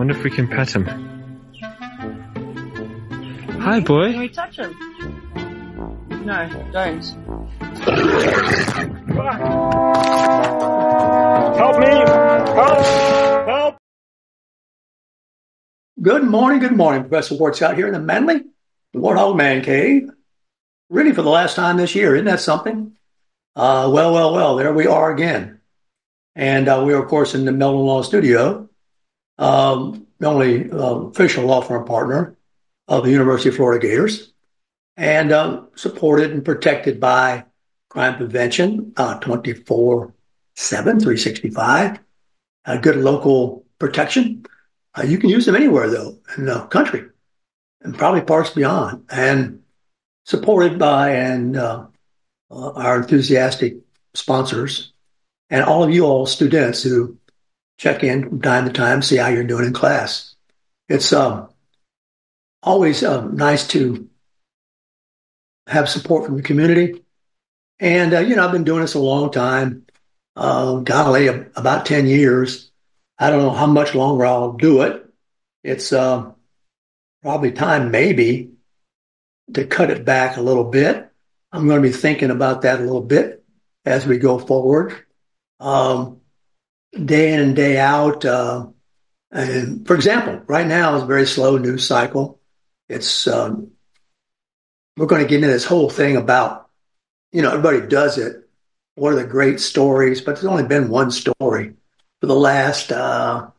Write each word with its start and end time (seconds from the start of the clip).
Wonder 0.00 0.16
if 0.16 0.24
we 0.24 0.30
can 0.30 0.48
pet 0.48 0.74
him. 0.74 0.86
Hi, 3.60 3.80
boy. 3.80 4.12
Can 4.12 4.20
we 4.20 4.30
touch 4.30 4.56
him? 4.56 4.74
No, 6.24 6.48
don't. 6.72 7.04
Help 11.54 11.80
me! 11.80 11.86
Help! 12.56 13.46
Help! 13.46 13.76
Good 16.00 16.24
morning, 16.24 16.60
good 16.60 16.72
morning. 16.72 17.02
Professor 17.02 17.34
Ward 17.34 17.56
Scott 17.56 17.76
here 17.76 17.86
in 17.86 17.92
the 17.92 18.00
Manly, 18.00 18.44
the 18.94 19.00
Warthog 19.00 19.36
Man 19.36 19.60
Cave. 19.60 20.08
Really 20.88 21.12
for 21.12 21.20
the 21.20 21.28
last 21.28 21.56
time 21.56 21.76
this 21.76 21.94
year. 21.94 22.14
Isn't 22.14 22.24
that 22.24 22.40
something? 22.40 22.96
Uh, 23.54 23.90
well, 23.92 24.14
well, 24.14 24.32
well, 24.32 24.56
there 24.56 24.72
we 24.72 24.86
are 24.86 25.12
again. 25.12 25.60
And 26.34 26.68
uh, 26.68 26.82
we 26.86 26.94
are, 26.94 27.02
of 27.02 27.08
course, 27.10 27.34
in 27.34 27.44
the 27.44 27.52
Melvin 27.52 27.82
Law 27.84 28.00
Studio, 28.00 28.69
um, 29.40 30.06
the 30.18 30.26
only 30.26 30.70
uh, 30.70 30.76
official 30.76 31.44
law 31.44 31.60
firm 31.60 31.84
partner 31.84 32.36
of 32.86 33.04
the 33.04 33.10
University 33.10 33.48
of 33.48 33.56
Florida 33.56 33.84
Gators, 33.84 34.32
and 34.96 35.32
uh, 35.32 35.62
supported 35.74 36.30
and 36.30 36.44
protected 36.44 37.00
by 37.00 37.44
crime 37.88 38.16
prevention 38.16 38.92
uh, 38.96 39.18
24 39.18 40.14
7, 40.56 41.00
365. 41.00 41.98
Uh, 42.66 42.76
good 42.76 42.96
local 42.96 43.64
protection. 43.78 44.44
Uh, 44.94 45.02
you 45.02 45.18
can 45.18 45.30
use 45.30 45.46
them 45.46 45.56
anywhere, 45.56 45.88
though, 45.88 46.18
in 46.36 46.44
the 46.44 46.60
country 46.66 47.04
and 47.82 47.96
probably 47.96 48.20
parts 48.20 48.50
beyond, 48.50 49.04
and 49.10 49.62
supported 50.24 50.78
by 50.78 51.12
and 51.12 51.56
uh, 51.56 51.86
uh, 52.50 52.72
our 52.72 52.98
enthusiastic 52.98 53.76
sponsors 54.14 54.92
and 55.48 55.64
all 55.64 55.82
of 55.82 55.90
you 55.90 56.04
all 56.04 56.26
students 56.26 56.82
who 56.82 57.16
check 57.80 58.04
in 58.04 58.28
from 58.28 58.42
time 58.42 58.66
to 58.66 58.72
time, 58.72 59.00
see 59.00 59.16
how 59.16 59.28
you're 59.28 59.42
doing 59.42 59.64
in 59.64 59.72
class. 59.72 60.34
It's 60.90 61.14
um, 61.14 61.48
always 62.62 63.02
um, 63.02 63.36
nice 63.36 63.66
to 63.68 64.06
have 65.66 65.88
support 65.88 66.26
from 66.26 66.36
the 66.36 66.42
community. 66.42 67.02
And, 67.78 68.12
uh, 68.12 68.18
you 68.20 68.36
know, 68.36 68.44
I've 68.44 68.52
been 68.52 68.64
doing 68.64 68.82
this 68.82 68.92
a 68.92 68.98
long 68.98 69.32
time, 69.32 69.86
uh, 70.36 70.80
golly, 70.80 71.28
about 71.28 71.86
10 71.86 72.06
years. 72.06 72.70
I 73.18 73.30
don't 73.30 73.42
know 73.42 73.50
how 73.50 73.66
much 73.66 73.94
longer 73.94 74.26
I'll 74.26 74.52
do 74.52 74.82
it. 74.82 75.02
It's 75.64 75.90
uh, 75.90 76.32
probably 77.22 77.52
time, 77.52 77.90
maybe, 77.90 78.50
to 79.54 79.64
cut 79.64 79.90
it 79.90 80.04
back 80.04 80.36
a 80.36 80.42
little 80.42 80.64
bit. 80.64 81.10
I'm 81.50 81.66
going 81.66 81.82
to 81.82 81.88
be 81.88 81.94
thinking 81.94 82.30
about 82.30 82.62
that 82.62 82.78
a 82.78 82.84
little 82.84 83.00
bit 83.00 83.42
as 83.86 84.06
we 84.06 84.18
go 84.18 84.38
forward. 84.38 84.94
Um, 85.60 86.19
day 86.92 87.32
in 87.32 87.40
and 87.40 87.56
day 87.56 87.78
out. 87.78 88.24
Uh, 88.24 88.68
and 89.30 89.86
for 89.86 89.94
example, 89.94 90.42
right 90.46 90.66
now 90.66 90.96
is 90.96 91.02
a 91.02 91.06
very 91.06 91.26
slow 91.26 91.56
news 91.56 91.86
cycle. 91.86 92.40
It's 92.88 93.26
um, 93.26 93.72
we're 94.96 95.06
going 95.06 95.22
to 95.22 95.28
get 95.28 95.36
into 95.36 95.48
this 95.48 95.64
whole 95.64 95.88
thing 95.88 96.16
about 96.16 96.68
you 97.32 97.42
know 97.42 97.50
everybody 97.50 97.86
does 97.86 98.18
it. 98.18 98.48
What 98.96 99.12
are 99.12 99.16
the 99.16 99.24
great 99.24 99.60
stories? 99.60 100.20
But 100.20 100.34
there's 100.34 100.46
only 100.46 100.66
been 100.66 100.88
one 100.88 101.10
story 101.10 101.74
for 102.20 102.26
the 102.26 102.34
last 102.34 102.90
uh, 102.90 103.50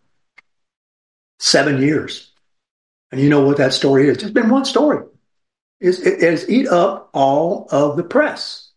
seven 1.40 1.82
years, 1.82 2.32
and 3.12 3.22
you 3.22 3.30
know 3.30 3.46
what 3.46 3.58
that 3.58 3.74
story 3.74 4.10
is? 4.10 4.18
There's 4.18 4.32
been 4.32 4.50
one 4.50 4.66
story. 4.66 5.06
Is 5.80 6.06
it 6.06 6.22
has 6.22 6.48
eat 6.50 6.68
up 6.68 7.10
all 7.14 7.68
of 7.72 7.96
the 7.96 8.04
press. 8.04 8.68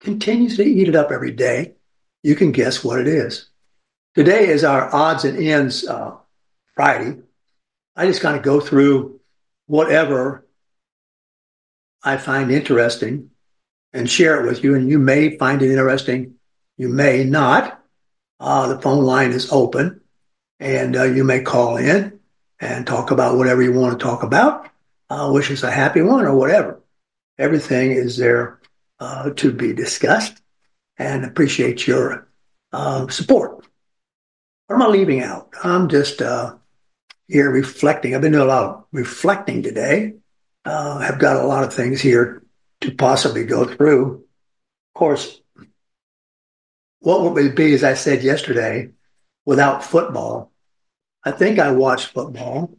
Continues 0.00 0.56
to 0.56 0.64
eat 0.64 0.88
it 0.88 0.94
up 0.94 1.10
every 1.10 1.32
day 1.32 1.74
you 2.28 2.36
can 2.36 2.52
guess 2.52 2.84
what 2.84 3.00
it 3.00 3.08
is. 3.08 3.48
Today 4.14 4.48
is 4.48 4.62
our 4.62 4.94
odds 4.94 5.24
and 5.24 5.38
ends 5.38 5.88
uh, 5.88 6.14
Friday. 6.74 7.22
I 7.96 8.04
just 8.04 8.20
kind 8.20 8.36
of 8.36 8.42
go 8.42 8.60
through 8.60 9.20
whatever 9.66 10.46
I 12.02 12.18
find 12.18 12.50
interesting 12.50 13.30
and 13.94 14.10
share 14.10 14.38
it 14.40 14.46
with 14.46 14.62
you. 14.62 14.74
And 14.74 14.90
you 14.90 14.98
may 14.98 15.38
find 15.38 15.62
it 15.62 15.70
interesting, 15.70 16.34
you 16.76 16.90
may 16.90 17.24
not. 17.24 17.82
Uh, 18.38 18.74
the 18.74 18.80
phone 18.82 19.04
line 19.04 19.30
is 19.30 19.50
open, 19.50 20.02
and 20.60 20.96
uh, 20.96 21.04
you 21.04 21.24
may 21.24 21.40
call 21.40 21.78
in 21.78 22.20
and 22.60 22.86
talk 22.86 23.10
about 23.10 23.38
whatever 23.38 23.62
you 23.62 23.72
want 23.72 23.98
to 23.98 24.04
talk 24.04 24.22
about. 24.22 24.68
Uh, 25.08 25.30
wish 25.32 25.50
us 25.50 25.62
a 25.62 25.70
happy 25.70 26.02
one 26.02 26.26
or 26.26 26.34
whatever. 26.36 26.78
Everything 27.38 27.92
is 27.92 28.18
there 28.18 28.60
uh, 29.00 29.30
to 29.30 29.50
be 29.50 29.72
discussed 29.72 30.42
and 30.98 31.24
appreciate 31.24 31.86
your 31.86 32.28
uh, 32.72 33.08
support. 33.08 33.64
What 34.66 34.76
am 34.76 34.82
I 34.82 34.88
leaving 34.88 35.22
out? 35.22 35.50
I'm 35.62 35.88
just 35.88 36.20
uh, 36.20 36.56
here 37.28 37.50
reflecting. 37.50 38.14
I've 38.14 38.20
been 38.20 38.32
doing 38.32 38.44
a 38.44 38.48
lot 38.48 38.64
of 38.64 38.84
reflecting 38.92 39.62
today. 39.62 40.14
Uh, 40.64 40.98
I've 41.00 41.18
got 41.18 41.36
a 41.42 41.46
lot 41.46 41.64
of 41.64 41.72
things 41.72 42.00
here 42.00 42.42
to 42.82 42.90
possibly 42.90 43.44
go 43.44 43.64
through. 43.64 44.24
Of 44.94 44.98
course, 44.98 45.40
what 47.00 47.22
would 47.22 47.44
it 47.44 47.56
be, 47.56 47.72
as 47.72 47.84
I 47.84 47.94
said 47.94 48.22
yesterday, 48.22 48.90
without 49.46 49.84
football? 49.84 50.52
I 51.24 51.30
think 51.30 51.58
I 51.58 51.72
watch 51.72 52.06
football 52.06 52.76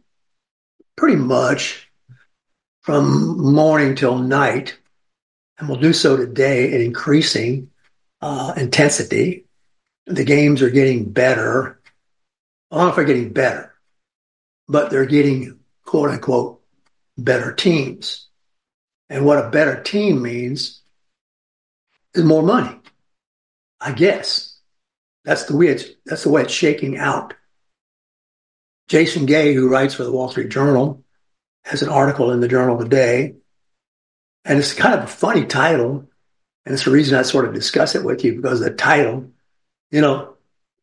pretty 0.96 1.16
much 1.16 1.90
from 2.82 3.52
morning 3.54 3.94
till 3.94 4.18
night, 4.18 4.78
and 5.58 5.68
we'll 5.68 5.80
do 5.80 5.92
so 5.92 6.16
today 6.16 6.72
in 6.72 6.80
increasing 6.80 7.69
uh, 8.20 8.54
intensity. 8.56 9.46
The 10.06 10.24
games 10.24 10.62
are 10.62 10.70
getting 10.70 11.10
better. 11.10 11.80
I 12.70 12.76
don't 12.76 12.84
know 12.84 12.90
if 12.90 12.96
they're 12.96 13.04
getting 13.04 13.32
better, 13.32 13.74
but 14.68 14.90
they're 14.90 15.06
getting 15.06 15.58
quote 15.84 16.10
unquote 16.10 16.62
better 17.16 17.52
teams. 17.52 18.26
And 19.08 19.24
what 19.24 19.44
a 19.44 19.50
better 19.50 19.82
team 19.82 20.22
means 20.22 20.82
is 22.14 22.24
more 22.24 22.42
money. 22.42 22.76
I 23.80 23.92
guess 23.92 24.58
that's 25.24 25.44
the 25.44 25.56
way 25.56 25.68
it's 25.68 25.84
that's 26.06 26.24
the 26.24 26.30
way 26.30 26.42
it's 26.42 26.52
shaking 26.52 26.96
out. 26.96 27.34
Jason 28.88 29.26
Gay, 29.26 29.54
who 29.54 29.68
writes 29.68 29.94
for 29.94 30.04
the 30.04 30.12
Wall 30.12 30.28
Street 30.28 30.50
Journal, 30.50 31.04
has 31.64 31.82
an 31.82 31.88
article 31.88 32.32
in 32.32 32.40
the 32.40 32.48
Journal 32.48 32.78
today, 32.78 33.36
and 34.44 34.58
it's 34.58 34.74
kind 34.74 34.94
of 34.94 35.04
a 35.04 35.08
funny 35.08 35.46
title. 35.46 36.09
And 36.64 36.74
it's 36.74 36.84
the 36.84 36.90
reason 36.90 37.18
I 37.18 37.22
sort 37.22 37.46
of 37.46 37.54
discuss 37.54 37.94
it 37.94 38.04
with 38.04 38.24
you 38.24 38.36
because 38.36 38.60
the 38.60 38.70
title, 38.70 39.30
you 39.90 40.00
know, 40.00 40.34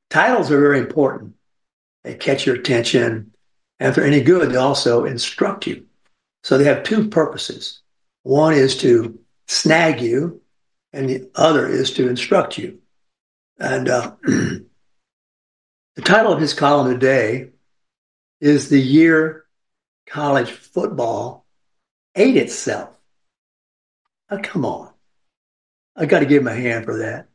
titles 0.10 0.52
are 0.52 0.60
very 0.60 0.80
important. 0.80 1.36
They 2.04 2.16
catch 2.16 2.46
your 2.46 2.56
attention. 2.56 3.34
And 3.80 3.90
if 3.90 3.96
they're 3.96 4.06
any 4.06 4.22
good, 4.22 4.52
they 4.52 4.58
also 4.58 5.06
instruct 5.06 5.68
you. 5.68 5.86
So 6.44 6.58
they 6.58 6.64
have 6.66 6.84
two 6.84 7.10
purposes. 7.10 7.82
One 8.24 8.54
is 8.54 8.78
to 8.78 9.20
snag 9.48 10.02
you, 10.02 10.42
and 10.94 11.10
the 11.10 11.30
other 11.36 11.68
is 11.68 11.92
to 11.94 12.10
instruct 12.10 12.58
you. 12.58 12.80
And 13.60 13.90
uh, 13.90 14.16
the 14.24 14.66
title 16.04 16.34
of 16.34 16.42
his 16.42 16.54
column 16.54 16.92
today 16.92 17.50
is 18.40 18.70
The 18.70 18.82
Year 18.82 19.46
College 20.06 20.52
Football 20.52 21.46
Ate 22.16 22.38
Itself. 22.38 22.96
Oh, 24.30 24.40
come 24.42 24.66
on. 24.66 24.87
I 25.98 26.06
got 26.06 26.20
to 26.20 26.26
give 26.26 26.44
him 26.44 26.48
a 26.48 26.56
hand 26.56 26.86
for 26.86 27.00
that. 27.00 27.28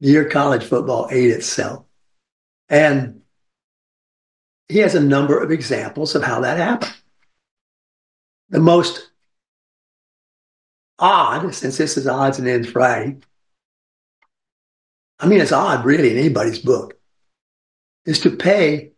The 0.00 0.08
year 0.08 0.28
college 0.28 0.64
football 0.64 1.08
ate 1.10 1.30
itself. 1.30 1.84
And 2.68 3.20
he 4.68 4.78
has 4.78 4.94
a 4.94 5.00
number 5.00 5.38
of 5.38 5.50
examples 5.50 6.14
of 6.14 6.22
how 6.22 6.40
that 6.40 6.56
happened. 6.56 6.94
The 8.48 8.60
most 8.60 9.10
odd, 10.98 11.54
since 11.54 11.76
this 11.76 11.96
is 11.96 12.06
odds 12.06 12.38
and 12.38 12.48
ends 12.48 12.68
Friday, 12.68 13.18
I 15.18 15.26
mean, 15.26 15.40
it's 15.40 15.52
odd 15.52 15.84
really 15.84 16.10
in 16.10 16.18
anybody's 16.18 16.58
book, 16.58 16.98
is 18.04 18.20
to 18.20 18.30
pay 18.30 18.92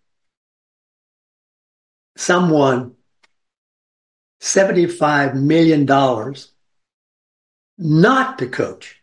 someone 2.16 2.94
$75 4.40 5.34
million 5.34 5.86
not 7.78 8.38
to 8.38 8.46
coach. 8.46 8.97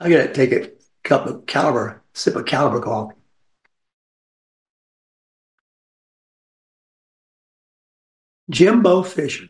I 0.00 0.08
gotta 0.08 0.32
take 0.32 0.52
a 0.52 0.70
cup 1.02 1.26
of 1.26 1.46
caliber, 1.46 2.02
sip 2.14 2.36
of 2.36 2.46
caliber 2.46 2.80
coffee. 2.80 3.14
Jimbo 8.50 9.02
Fisher, 9.02 9.48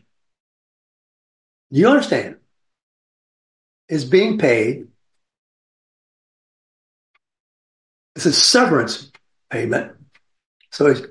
you 1.69 1.87
understand, 1.87 2.37
is 3.87 4.03
being 4.05 4.37
paid. 4.37 4.87
It's 8.15 8.25
a 8.25 8.33
severance 8.33 9.11
payment. 9.49 9.93
So 10.71 10.87
he's 10.87 11.01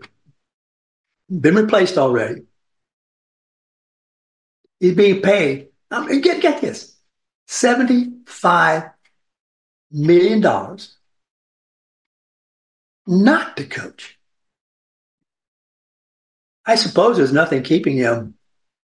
been 1.30 1.54
replaced 1.54 1.96
already. 1.96 2.42
He's 4.80 4.94
being 4.94 5.22
paid. 5.22 5.68
I 5.90 6.04
mean, 6.04 6.20
get, 6.20 6.42
get 6.42 6.60
this 6.60 6.94
seventy 7.46 8.12
five 8.26 8.90
million 9.90 10.40
dollars 10.40 10.96
not 13.06 13.56
to 13.56 13.64
coach. 13.64 14.18
I 16.66 16.74
suppose 16.74 17.16
there's 17.16 17.32
nothing 17.32 17.62
keeping 17.62 17.96
him 17.96 18.34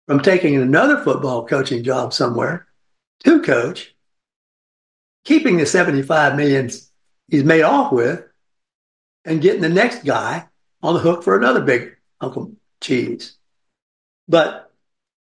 from 0.08 0.20
taking 0.20 0.58
another 0.58 1.02
football 1.04 1.48
coaching 1.48 1.84
job 1.84 2.14
somewhere 2.14 2.68
to 3.24 3.42
coach, 3.42 3.96
keeping 5.24 5.58
the 5.58 5.66
75 5.66 6.36
million 6.36 6.70
he's 7.30 7.46
made 7.46 7.62
off 7.62 7.94
with, 7.94 8.26
and 9.24 9.42
getting 9.42 9.62
the 9.62 9.70
next 9.70 10.04
guy 10.04 10.48
on 10.84 10.96
the 10.96 11.00
hook 11.00 11.24
for 11.24 11.38
another 11.38 11.62
big 11.62 11.96
Uncle 12.20 12.52
Cheese. 12.82 13.38
But 14.28 14.72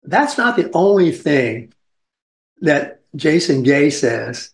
that's 0.03 0.37
not 0.37 0.57
the 0.57 0.71
only 0.75 1.13
thing 1.13 1.73
that 2.61 3.03
Jason 3.15 3.63
Gay 3.63 3.89
says 3.89 4.53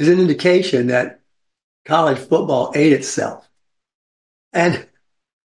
is 0.00 0.08
an 0.08 0.18
indication 0.18 0.86
that 0.86 1.20
college 1.84 2.18
football 2.18 2.72
ate 2.74 2.94
itself. 2.94 3.46
And 4.50 4.86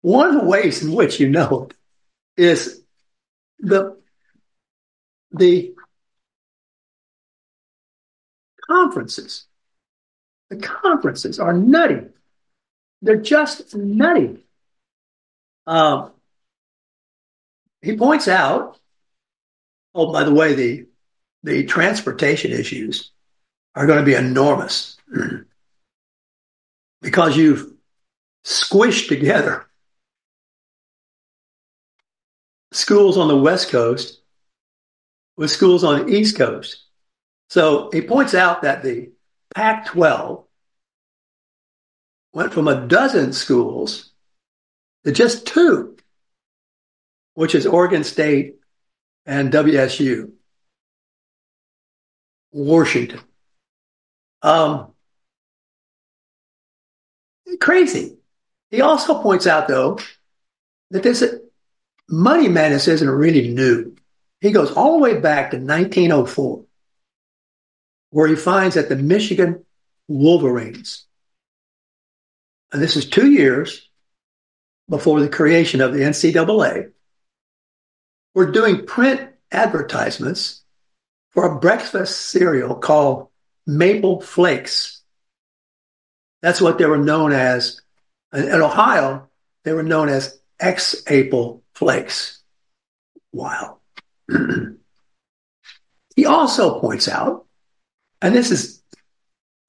one 0.01 0.35
of 0.35 0.43
the 0.43 0.49
ways 0.49 0.83
in 0.83 0.93
which 0.93 1.21
you 1.21 1.29
know 1.29 1.69
it 2.37 2.43
is 2.43 2.83
the 3.61 3.97
the 5.31 5.75
conferences. 8.67 9.47
The 10.51 10.57
conferences 10.57 11.39
are 11.39 11.53
nutty. 11.53 12.09
They're 13.01 13.17
just 13.17 13.75
nutty. 13.77 14.45
Um, 15.69 16.11
he 17.81 17.97
points 17.97 18.27
out, 18.27 18.79
oh, 19.95 20.13
by 20.13 20.25
the 20.25 20.35
way, 20.35 20.55
the 20.55 20.87
the 21.45 21.65
transportation 21.65 22.51
issues 22.51 23.12
are 23.75 23.87
going 23.87 23.99
to 23.99 24.05
be 24.05 24.15
enormous 24.15 24.97
because 27.03 27.37
you've 27.37 27.73
squished 28.45 29.09
together 29.09 29.67
schools 32.73 33.17
on 33.17 33.29
the 33.29 33.37
West 33.37 33.71
Coast 33.71 34.21
with 35.37 35.51
schools 35.51 35.85
on 35.85 36.07
the 36.07 36.13
East 36.13 36.37
Coast. 36.37 36.85
So 37.49 37.91
he 37.93 38.01
points 38.03 38.35
out 38.35 38.63
that 38.63 38.83
the 38.83 39.13
Pac 39.55 39.87
12 39.87 40.45
went 42.33 42.53
from 42.53 42.69
a 42.69 42.87
dozen 42.87 43.33
schools 43.33 44.11
to 45.05 45.13
just 45.13 45.47
two, 45.47 45.97
which 47.35 47.55
is 47.55 47.67
Oregon 47.67 48.05
State 48.05 48.57
and 49.27 49.53
WSU, 49.53 50.33
Washington. 52.53 53.21
Um, 54.43 54.93
crazy. 57.61 58.17
He 58.71 58.81
also 58.81 59.23
points 59.23 59.47
out, 59.47 59.69
though, 59.69 59.99
that 60.91 61.03
this 61.03 61.25
money 62.09 62.49
madness 62.49 62.89
isn't 62.89 63.09
really 63.09 63.49
new. 63.49 63.95
He 64.41 64.51
goes 64.51 64.73
all 64.73 64.95
the 64.95 65.03
way 65.03 65.21
back 65.21 65.51
to 65.51 65.59
1904, 65.59 66.65
where 68.11 68.29
he 68.29 68.35
finds 68.35 68.75
that 68.75 68.89
the 68.89 68.97
Michigan 68.97 69.65
Wolverines, 70.09 71.07
and 72.73 72.83
this 72.83 72.97
is 72.97 73.09
two 73.09 73.31
years 73.31 73.89
before 74.89 75.21
the 75.21 75.29
creation 75.29 75.81
of 75.81 75.93
the 75.93 76.01
NCAA, 76.01 76.91
were 78.35 78.51
doing 78.51 78.85
print 78.85 79.31
advertisements 79.53 80.63
for 81.31 81.45
a 81.45 81.59
breakfast 81.61 82.19
cereal 82.31 82.75
called 82.75 83.29
Maple 83.67 84.21
Flakes. 84.21 85.03
That's 86.41 86.61
what 86.61 86.79
they 86.79 86.87
were 86.87 86.99
known 86.99 87.33
as. 87.33 87.81
In 88.33 88.63
Ohio, 88.63 89.29
they 89.65 89.73
were 89.73 89.83
known 89.83 90.09
as 90.09 90.41
X-Apple 90.59 91.63
Flakes. 91.75 92.43
Wow. 93.33 93.79
he 96.17 96.27
also 96.27 96.81
points 96.81 97.09
out, 97.09 97.47
and 98.21 98.35
this 98.35 98.51
is, 98.51 98.83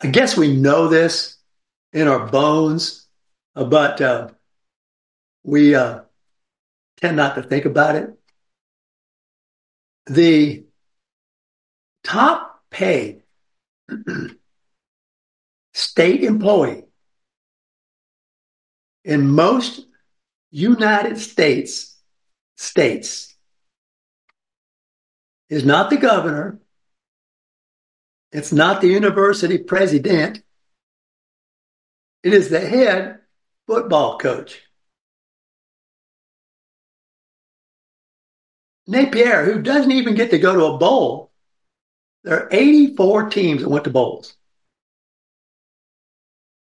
I 0.01 0.07
guess 0.07 0.37
we 0.37 0.55
know 0.55 0.87
this 0.87 1.37
in 1.91 2.07
our 2.07 2.27
bones, 2.27 3.05
but 3.53 4.01
uh, 4.01 4.29
we 5.43 5.75
uh, 5.75 6.01
tend 7.01 7.17
not 7.17 7.35
to 7.35 7.43
think 7.43 7.65
about 7.65 7.95
it. 7.95 8.13
The 10.05 10.65
top 12.03 12.63
paid 12.69 13.22
state 15.73 16.23
employee 16.23 16.83
in 19.03 19.27
most 19.29 19.85
United 20.51 21.17
States 21.17 21.97
states 22.55 23.35
is 25.49 25.65
not 25.65 25.89
the 25.89 25.97
governor. 25.97 26.59
It's 28.31 28.51
not 28.51 28.81
the 28.81 28.87
university 28.87 29.57
president. 29.57 30.41
It 32.23 32.33
is 32.33 32.49
the 32.49 32.59
head 32.59 33.19
football 33.67 34.17
coach. 34.17 34.61
Napier, 38.87 39.45
who 39.45 39.61
doesn't 39.61 39.91
even 39.91 40.15
get 40.15 40.31
to 40.31 40.39
go 40.39 40.53
to 40.53 40.65
a 40.65 40.77
bowl, 40.77 41.32
there 42.23 42.43
are 42.43 42.49
84 42.51 43.29
teams 43.29 43.61
that 43.61 43.69
went 43.69 43.83
to 43.83 43.89
bowls. 43.89 44.35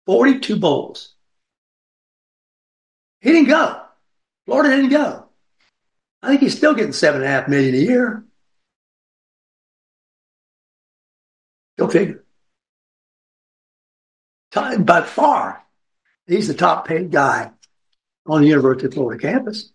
42 0.05 0.57
bowls. 0.57 1.13
He 3.21 3.31
didn't 3.31 3.47
go. 3.47 3.81
Florida 4.45 4.75
didn't 4.75 4.91
go. 4.91 5.25
I 6.21 6.29
think 6.29 6.41
he's 6.41 6.57
still 6.57 6.75
getting 6.75 6.91
seven 6.91 7.21
and 7.21 7.29
a 7.29 7.31
half 7.31 7.47
million 7.47 7.73
a 7.73 7.77
year. 7.77 8.25
Go 11.77 11.87
figure. 11.87 12.23
By 14.53 15.01
far, 15.01 15.63
he's 16.27 16.47
the 16.47 16.53
top 16.53 16.87
paid 16.87 17.11
guy 17.11 17.51
on 18.25 18.41
the 18.41 18.47
University 18.47 18.87
of 18.87 18.93
Florida 18.93 19.21
campus. 19.21 19.71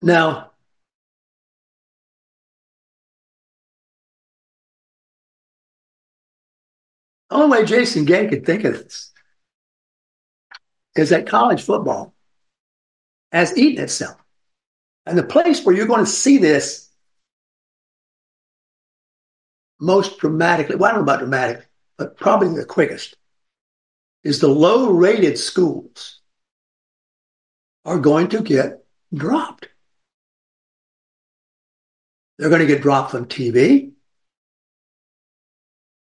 Now, 0.00 0.51
only 7.32 7.60
way 7.60 7.64
Jason 7.64 8.04
Gay 8.04 8.28
could 8.28 8.44
think 8.44 8.64
of 8.64 8.74
this 8.74 9.10
is 10.94 11.10
that 11.10 11.26
college 11.26 11.62
football 11.62 12.14
has 13.30 13.56
eaten 13.56 13.82
itself. 13.82 14.16
And 15.06 15.18
the 15.18 15.22
place 15.22 15.64
where 15.64 15.74
you're 15.74 15.86
going 15.86 16.04
to 16.04 16.10
see 16.10 16.38
this 16.38 16.90
most 19.80 20.18
dramatically, 20.18 20.76
well, 20.76 20.90
I 20.90 20.94
don't 20.94 21.00
know 21.00 21.12
about 21.12 21.20
dramatic, 21.20 21.68
but 21.98 22.16
probably 22.16 22.54
the 22.54 22.64
quickest, 22.64 23.16
is 24.22 24.38
the 24.38 24.48
low 24.48 24.90
rated 24.90 25.38
schools 25.38 26.20
are 27.84 27.98
going 27.98 28.28
to 28.28 28.42
get 28.42 28.84
dropped. 29.12 29.68
They're 32.38 32.48
going 32.48 32.60
to 32.60 32.66
get 32.66 32.82
dropped 32.82 33.10
from 33.10 33.26
TV. 33.26 33.91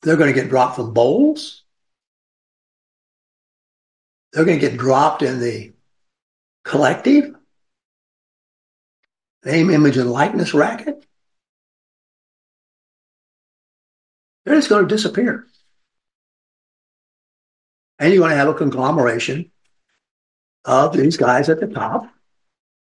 They're 0.07 0.17
going 0.17 0.33
to 0.33 0.41
get 0.41 0.51
dropped 0.51 0.77
from 0.77 0.95
bowls. 0.95 1.65
They're 4.33 4.45
going 4.45 4.61
to 4.61 4.69
get 4.69 4.79
dropped 4.79 5.23
in 5.23 5.41
the 5.41 5.73
collective 6.63 7.35
name, 9.45 9.69
image, 9.69 9.97
and 9.97 10.09
likeness 10.09 10.55
racket. 10.55 11.05
They're 14.45 14.55
just 14.55 14.69
going 14.69 14.87
to 14.87 14.95
disappear. 14.95 15.45
And 17.99 18.13
you're 18.13 18.21
going 18.21 18.31
to 18.31 18.37
have 18.37 18.47
a 18.47 18.55
conglomeration 18.55 19.51
of 20.65 20.97
these 20.97 21.17
guys 21.17 21.49
at 21.49 21.59
the 21.59 21.67
top, 21.67 22.09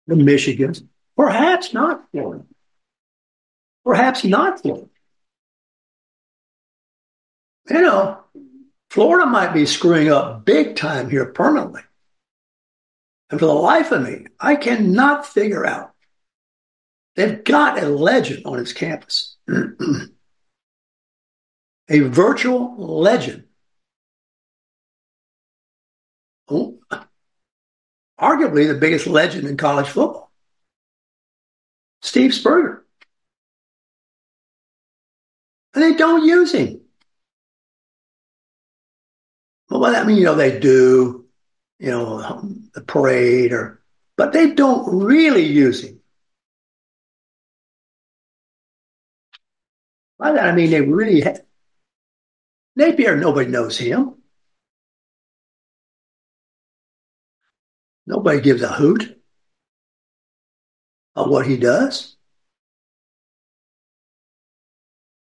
the 0.09 0.17
Michigans, 0.17 0.85
perhaps 1.17 1.73
not 1.73 2.11
Florida. 2.11 2.45
Perhaps 3.85 4.25
not 4.25 4.61
Florida. 4.61 4.89
You 7.69 7.81
know, 7.81 8.21
Florida 8.91 9.27
might 9.27 9.53
be 9.53 9.67
screwing 9.67 10.11
up 10.11 10.45
big 10.45 10.77
time 10.77 11.11
here 11.11 11.27
permanently. 11.27 11.83
And 13.31 13.41
for 13.41 13.47
the 13.47 13.53
life 13.53 13.91
of 13.91 14.03
me, 14.03 14.27
I 14.39 14.55
cannot 14.57 15.27
figure 15.27 15.67
out. 15.67 15.93
They've 17.17 17.43
got 17.43 17.83
a 17.83 17.89
legend 17.89 18.47
on 18.47 18.61
its 18.61 18.73
campus, 18.73 19.37
a 21.89 22.01
virtual 22.01 22.77
legend. 22.77 23.45
Oh, 26.49 26.79
arguably 28.21 28.69
the 28.69 28.79
biggest 28.79 29.07
legend 29.07 29.49
in 29.49 29.57
college 29.57 29.89
football, 29.89 30.31
Steve 32.03 32.35
Spurrier. 32.35 32.85
And 35.75 35.83
they 35.83 35.95
don't 35.95 36.25
use 36.25 36.53
him. 36.53 36.86
Well, 39.69 39.85
I 39.97 40.05
mean, 40.05 40.17
you 40.17 40.25
know, 40.25 40.35
they 40.35 40.59
do, 40.59 41.27
you 41.79 41.91
know, 41.91 42.41
the 42.75 42.81
parade 42.83 43.53
or, 43.53 43.83
but 44.17 44.33
they 44.33 44.53
don't 44.53 45.05
really 45.05 45.45
use 45.45 45.83
him. 45.83 46.01
By 50.19 50.33
that 50.33 50.47
I 50.47 50.53
mean 50.53 50.71
they 50.71 50.81
really 50.81 51.21
have. 51.21 51.43
Napier, 52.77 53.17
nobody 53.17 53.51
knows 53.51 53.79
him. 53.79 54.15
Nobody 58.07 58.41
gives 58.41 58.63
a 58.63 58.69
hoot 58.69 59.21
of 61.17 61.29
what 61.29 61.47
he 61.47 61.57
does. 61.57 62.17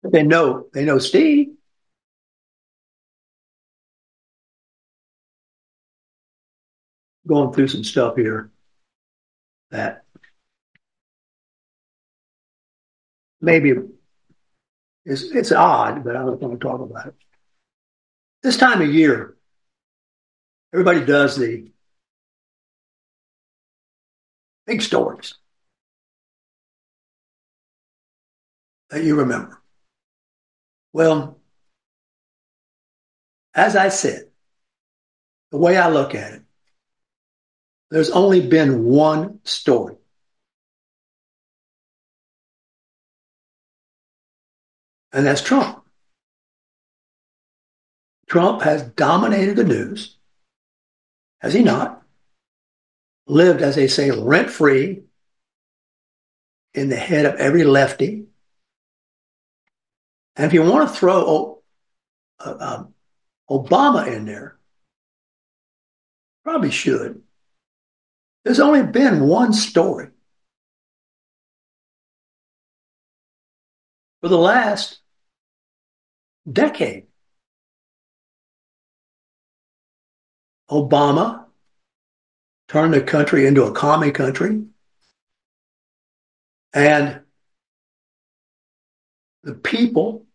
But 0.01 0.13
they 0.13 0.23
know 0.23 0.67
they 0.73 0.85
know 0.85 0.99
Steve. 0.99 1.55
Going 7.31 7.53
through 7.53 7.69
some 7.69 7.85
stuff 7.85 8.17
here 8.17 8.51
that 9.69 10.03
maybe 13.39 13.73
it's, 15.05 15.21
it's 15.21 15.53
odd, 15.53 16.03
but 16.03 16.17
I 16.17 16.25
don't 16.25 16.41
want 16.41 16.59
to 16.59 16.67
talk 16.67 16.81
about 16.81 17.07
it. 17.07 17.15
This 18.43 18.57
time 18.57 18.81
of 18.81 18.93
year, 18.93 19.37
everybody 20.73 21.05
does 21.05 21.37
the 21.37 21.71
big 24.67 24.81
stories 24.81 25.35
that 28.89 29.05
you 29.05 29.15
remember. 29.15 29.61
Well, 30.91 31.39
as 33.55 33.77
I 33.77 33.87
said, 33.87 34.31
the 35.51 35.57
way 35.57 35.77
I 35.77 35.87
look 35.87 36.13
at 36.13 36.33
it, 36.33 36.43
there's 37.91 38.09
only 38.09 38.39
been 38.39 38.85
one 38.85 39.41
story. 39.43 39.95
And 45.11 45.25
that's 45.25 45.41
Trump. 45.41 45.83
Trump 48.27 48.61
has 48.61 48.83
dominated 48.83 49.57
the 49.57 49.65
news, 49.65 50.15
has 51.41 51.53
he 51.53 51.63
not? 51.63 52.01
Lived, 53.27 53.61
as 53.61 53.75
they 53.75 53.87
say, 53.87 54.09
rent 54.09 54.49
free 54.49 55.03
in 56.73 56.87
the 56.87 56.95
head 56.95 57.25
of 57.25 57.35
every 57.35 57.65
lefty. 57.65 58.23
And 60.37 60.45
if 60.45 60.53
you 60.53 60.63
want 60.63 60.87
to 60.87 60.95
throw 60.95 61.61
uh, 62.39 62.55
um, 62.57 62.93
Obama 63.49 64.07
in 64.07 64.23
there, 64.23 64.57
probably 66.45 66.71
should. 66.71 67.21
There's 68.43 68.59
only 68.59 68.83
been 68.83 69.27
one 69.27 69.53
story. 69.53 70.09
For 74.21 74.29
the 74.29 74.37
last 74.37 74.99
decade, 76.51 77.07
Obama 80.69 81.45
turned 82.67 82.93
the 82.93 83.01
country 83.01 83.45
into 83.45 83.63
a 83.63 83.73
commie 83.73 84.11
country. 84.11 84.63
And 86.73 87.21
the 89.43 89.53
people 89.53 90.25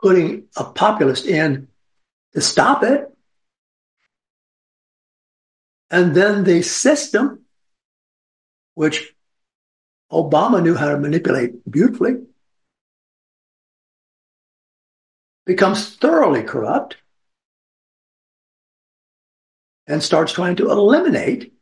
putting 0.00 0.44
a 0.56 0.64
populist 0.64 1.26
in 1.26 1.68
to 2.34 2.40
stop 2.40 2.82
it. 2.84 3.11
And 5.92 6.14
then 6.14 6.44
the 6.44 6.62
system, 6.62 7.44
which 8.74 9.14
Obama 10.10 10.62
knew 10.62 10.74
how 10.74 10.90
to 10.90 10.98
manipulate 10.98 11.70
beautifully, 11.70 12.14
becomes 15.44 15.94
thoroughly 15.96 16.42
corrupt 16.42 16.96
and 19.86 20.02
starts 20.02 20.32
trying 20.32 20.56
to 20.56 20.70
eliminate 20.70 21.52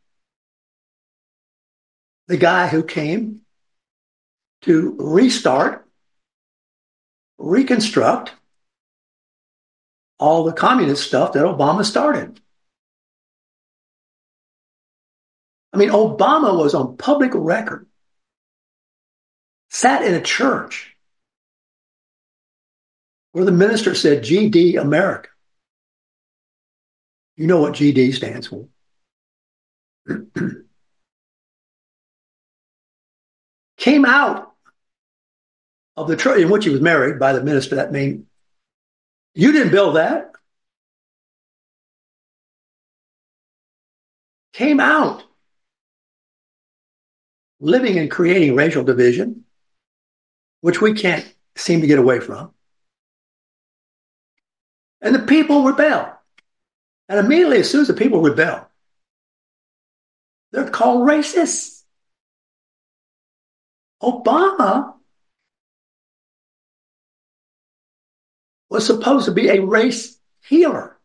the 2.27 2.37
guy 2.37 2.67
who 2.67 2.83
came 2.83 3.41
to 4.61 4.95
restart, 4.97 5.85
reconstruct 7.37 8.31
all 10.19 10.43
the 10.43 10.53
communist 10.53 11.05
stuff 11.05 11.33
that 11.33 11.43
Obama 11.43 11.83
started. 11.83 12.40
I 15.73 15.77
mean, 15.77 15.89
Obama 15.89 16.57
was 16.57 16.73
on 16.73 16.97
public 16.97 17.31
record, 17.33 17.87
sat 19.69 20.03
in 20.03 20.13
a 20.13 20.21
church 20.21 20.95
where 23.31 23.45
the 23.45 23.51
minister 23.51 23.95
said, 23.95 24.23
GD 24.23 24.79
America. 24.79 25.29
You 27.37 27.47
know 27.47 27.61
what 27.61 27.73
GD 27.73 28.13
stands 28.13 28.47
for. 28.47 28.67
Came 33.77 34.05
out 34.05 34.51
of 35.95 36.07
the 36.07 36.17
church 36.17 36.41
in 36.41 36.49
which 36.49 36.65
he 36.65 36.69
was 36.69 36.81
married 36.81 37.17
by 37.19 37.33
the 37.33 37.43
minister 37.43 37.75
that 37.75 37.91
mean 37.91 38.27
you 39.33 39.51
didn't 39.51 39.71
build 39.71 39.95
that. 39.95 40.31
Came 44.53 44.79
out 44.79 45.23
living 47.61 47.97
and 47.97 48.11
creating 48.11 48.55
racial 48.55 48.83
division, 48.83 49.45
which 50.61 50.81
we 50.81 50.93
can't 50.93 51.25
seem 51.55 51.81
to 51.81 51.87
get 51.87 51.99
away 51.99 52.19
from. 52.19 52.51
And 55.01 55.15
the 55.15 55.19
people 55.19 55.63
rebel. 55.63 56.17
And 57.07 57.19
immediately, 57.19 57.59
as 57.59 57.69
soon 57.69 57.81
as 57.81 57.87
the 57.87 57.93
people 57.93 58.21
rebel, 58.21 58.67
they're 60.51 60.69
called 60.69 61.07
racists. 61.07 61.83
Obama 64.01 64.95
was 68.69 68.85
supposed 68.85 69.25
to 69.25 69.31
be 69.31 69.49
a 69.49 69.59
race 69.59 70.17
healer. 70.47 70.97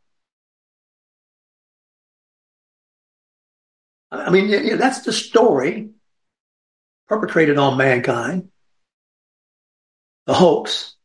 I 4.10 4.30
mean, 4.30 4.78
that's 4.78 5.00
the 5.00 5.12
story 5.12 5.90
perpetrated 7.08 7.58
on 7.58 7.76
mankind, 7.76 8.48
the 10.26 10.34
hoax 10.34 10.96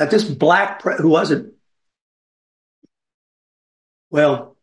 that 0.00 0.10
this 0.10 0.24
black 0.24 0.80
pre- 0.80 0.96
who 0.96 1.10
wasn't 1.10 1.52
well, 4.10 4.56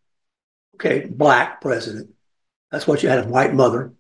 okay, 0.76 1.06
black 1.06 1.62
president. 1.62 2.10
That's 2.72 2.88
what 2.88 3.04
you 3.04 3.10
had 3.10 3.24
a 3.26 3.28
white 3.28 3.54
mother. 3.54 3.94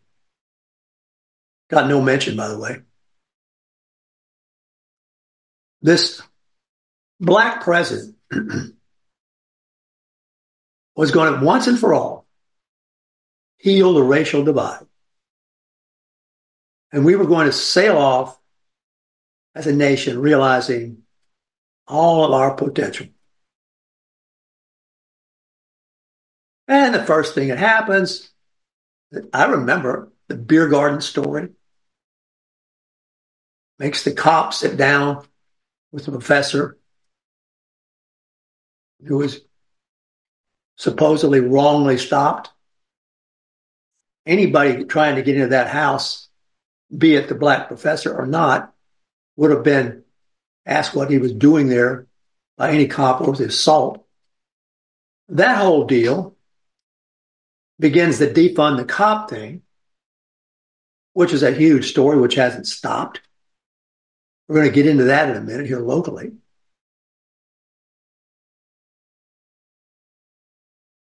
Got 1.69 1.87
no 1.87 2.01
mention, 2.01 2.35
by 2.35 2.47
the 2.47 2.57
way. 2.57 2.77
This 5.81 6.21
black 7.19 7.61
president 7.61 8.15
was 10.95 11.11
going 11.11 11.39
to 11.39 11.45
once 11.45 11.67
and 11.67 11.77
for 11.77 11.93
all 11.93 12.25
heal 13.57 13.93
the 13.93 14.01
racial 14.01 14.43
divide. 14.43 14.86
And 16.91 17.03
we 17.03 17.15
were 17.15 17.25
going 17.25 17.47
to 17.47 17.51
sail 17.51 17.97
off 17.97 18.39
as 19.55 19.67
a 19.67 19.75
nation, 19.75 20.19
realizing 20.19 21.03
all 21.87 22.25
of 22.25 22.31
our 22.31 22.53
potential. 22.53 23.07
And 26.67 26.93
the 26.93 27.05
first 27.05 27.33
thing 27.33 27.47
that 27.47 27.57
happens, 27.57 28.29
I 29.33 29.45
remember 29.45 30.11
the 30.27 30.35
beer 30.35 30.67
garden 30.67 31.01
story. 31.01 31.49
Makes 33.79 34.03
the 34.03 34.11
cop 34.11 34.53
sit 34.53 34.75
down 34.75 35.25
with 35.91 36.05
the 36.05 36.11
professor. 36.11 36.77
who 39.05 39.17
was 39.17 39.41
supposedly 40.75 41.39
wrongly 41.39 41.97
stopped. 41.97 42.49
Anybody 44.25 44.85
trying 44.85 45.15
to 45.15 45.21
get 45.21 45.35
into 45.35 45.49
that 45.49 45.67
house, 45.67 46.26
be 46.95 47.15
it 47.15 47.27
the 47.27 47.35
black 47.35 47.67
professor 47.67 48.15
or 48.15 48.25
not, 48.25 48.73
would 49.35 49.51
have 49.51 49.63
been 49.63 50.03
asked 50.65 50.95
what 50.95 51.09
he 51.09 51.17
was 51.17 51.33
doing 51.33 51.67
there 51.67 52.07
by 52.57 52.71
any 52.71 52.87
cop 52.87 53.21
worth 53.21 53.39
his 53.39 53.59
salt. 53.59 54.05
That 55.29 55.57
whole 55.57 55.85
deal 55.85 56.35
begins 57.79 58.17
the 58.17 58.27
defund 58.27 58.77
the 58.77 58.85
cop 58.85 59.29
thing, 59.29 59.61
which 61.13 61.33
is 61.33 61.43
a 61.43 61.51
huge 61.51 61.89
story 61.89 62.19
which 62.19 62.35
hasn't 62.35 62.67
stopped. 62.67 63.21
We're 64.47 64.55
going 64.55 64.69
to 64.69 64.73
get 64.75 64.87
into 64.87 65.05
that 65.05 65.29
in 65.29 65.35
a 65.35 65.41
minute 65.41 65.67
here 65.67 65.79
locally. 65.79 66.31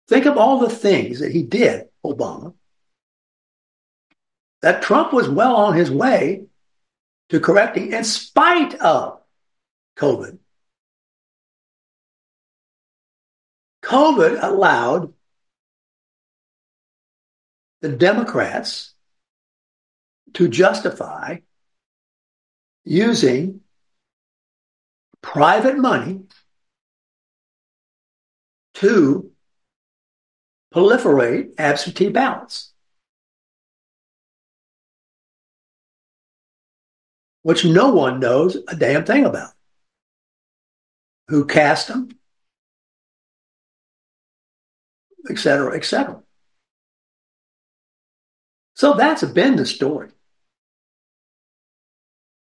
Think 0.08 0.26
of 0.26 0.38
all 0.38 0.60
the 0.60 0.70
things 0.70 1.20
that 1.22 1.32
he 1.32 1.44
did, 1.44 1.88
Obama, 2.06 2.54
that 4.64 4.82
Trump 4.82 5.12
was 5.12 5.28
well 5.28 5.58
on 5.58 5.76
his 5.76 5.92
way 5.92 6.46
to 7.28 7.40
correcting 7.42 7.92
in 7.92 8.04
spite 8.06 8.74
of 8.76 9.20
COVID. 9.98 10.38
COVID 13.84 14.42
allowed 14.42 15.14
the 17.82 17.90
Democrats 17.90 18.94
to 20.36 20.48
justify 20.48 21.40
using 22.86 23.60
private 25.22 25.78
money 25.78 26.22
to 28.76 29.30
proliferate 30.74 31.52
absentee 31.58 32.08
ballots, 32.08 32.73
which 37.44 37.64
no 37.66 37.94
one 37.94 38.20
knows 38.20 38.58
a 38.68 38.76
damn 38.76 39.06
thing 39.06 39.26
about. 39.26 39.52
Who 41.28 41.46
cast 41.46 41.88
them, 41.88 42.10
et 45.30 45.38
cetera, 45.38 45.76
et 45.78 45.86
cetera. 45.86 46.22
So 48.76 48.96
that's 48.96 49.24
been 49.24 49.56
the 49.56 49.66
story. 49.66 50.10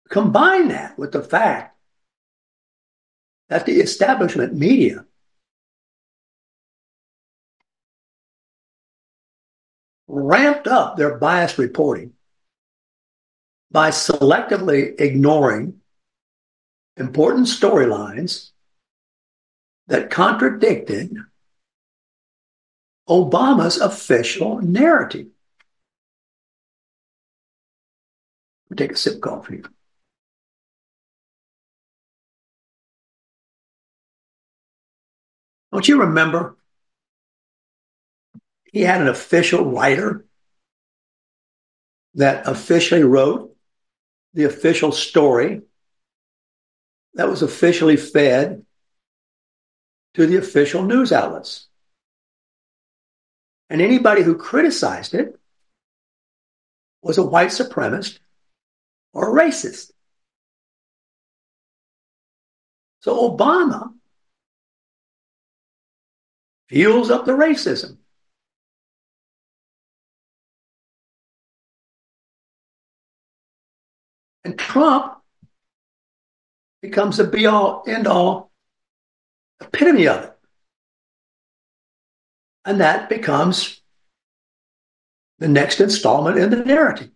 Combine 0.10 0.70
that 0.70 0.98
with 0.98 1.12
the 1.12 1.24
fact 1.24 1.76
that 3.50 3.66
the 3.66 3.74
establishment 3.74 4.54
media 4.54 5.06
ramped 10.08 10.68
up 10.68 10.98
their 10.98 11.18
biased 11.18 11.58
reporting 11.58 12.14
by 13.74 13.90
selectively 13.90 14.94
ignoring 15.02 15.82
important 16.96 17.48
storylines 17.48 18.52
that 19.88 20.12
contradicted 20.12 21.18
Obama's 23.10 23.82
official 23.82 24.62
narrative. 24.62 25.28
Take 28.76 28.94
a 28.94 28.96
sip 28.96 29.16
of 29.16 29.22
coffee. 29.22 29.62
Don't 35.72 35.88
you 35.88 36.00
remember? 36.02 36.56
He 38.72 38.82
had 38.82 39.02
an 39.02 39.08
official 39.08 39.66
writer 39.66 40.26
that 42.16 42.48
officially 42.48 43.04
wrote 43.04 43.53
the 44.34 44.46
official 44.46 44.92
story 44.92 45.62
that 47.14 47.30
was 47.30 47.42
officially 47.42 47.98
fed 47.98 48.66
to 50.16 50.26
the 50.26 50.38
official 50.38 50.84
news 50.84 51.12
outlets. 51.12 51.68
And 53.70 53.82
anybody 53.82 54.22
who 54.22 54.36
criticized 54.36 55.14
it 55.14 55.40
was 57.02 57.18
a 57.18 57.26
white 57.26 57.50
supremacist 57.50 58.20
or 59.14 59.30
a 59.30 59.44
racist. 59.44 59.92
So 63.02 63.36
Obama 63.36 63.94
fuels 66.70 67.12
up 67.12 67.26
the 67.26 67.34
racism. 67.34 67.98
Trump 74.74 75.22
becomes 76.82 77.18
the 77.18 77.26
be 77.26 77.46
all, 77.46 77.84
end 77.88 78.08
all 78.08 78.52
epitome 79.62 80.08
of 80.08 80.24
it. 80.24 80.34
And 82.66 82.82
that 82.82 83.08
becomes 83.08 83.80
the 85.38 85.48
next 85.48 85.80
installment 85.80 86.40
in 86.40 86.50
the 86.50 86.66
narrative. 86.66 87.12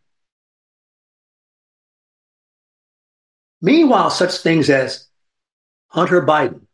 Meanwhile, 3.60 4.12
such 4.12 4.38
things 4.38 4.70
as 4.70 5.08
Hunter 5.88 6.22
Biden, 6.22 6.68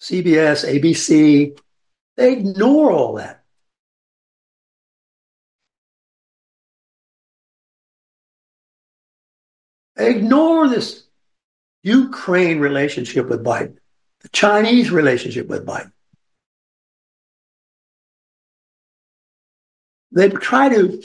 CBS, 0.00 0.64
ABC, 0.64 1.58
they 2.16 2.34
ignore 2.34 2.92
all 2.92 3.14
that. 3.14 3.39
Ignore 10.08 10.68
this 10.68 11.04
Ukraine 11.82 12.60
relationship 12.60 13.28
with 13.28 13.44
Biden, 13.44 13.76
the 14.20 14.28
Chinese 14.28 14.90
relationship 14.90 15.48
with 15.48 15.66
Biden. 15.66 15.92
They 20.12 20.28
try 20.28 20.68
to 20.68 21.02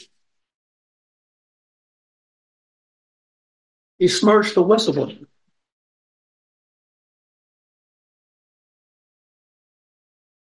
besmirch 4.00 4.54
the 4.56 4.64
whistleblower. 4.64 5.26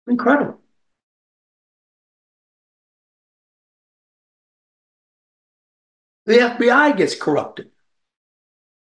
Incredible. 0.08 0.60
The 6.26 6.34
FBI 6.34 6.98
gets 6.98 7.16
corrupted 7.16 7.72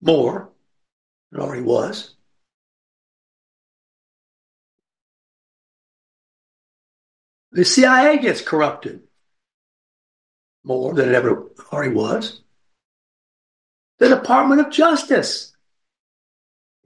more 0.02 0.50
than 1.32 1.42
already 1.42 1.62
was. 1.62 2.16
The 7.52 7.66
CIA 7.66 8.18
gets 8.18 8.42
corrupted 8.42 9.02
more 10.64 10.94
than 10.94 11.10
it 11.10 11.16
ever 11.16 11.50
already 11.72 11.94
was. 11.94 12.42
The 14.00 14.10
Department 14.10 14.62
of 14.62 14.72
Justice 14.72 15.56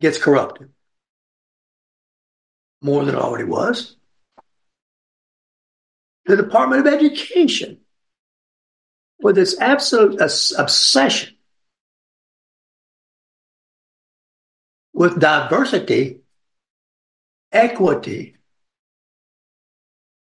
gets 0.01 0.17
corrupted 0.17 0.69
more 2.81 3.05
than 3.05 3.15
it 3.15 3.21
already 3.21 3.45
was. 3.45 3.95
The 6.25 6.35
Department 6.35 6.85
of 6.85 6.93
Education, 6.93 7.81
with 9.19 9.37
its 9.37 9.59
absolute 9.59 10.19
obsession 10.19 11.34
with 14.95 15.19
diversity, 15.19 16.21
equity, 17.51 18.37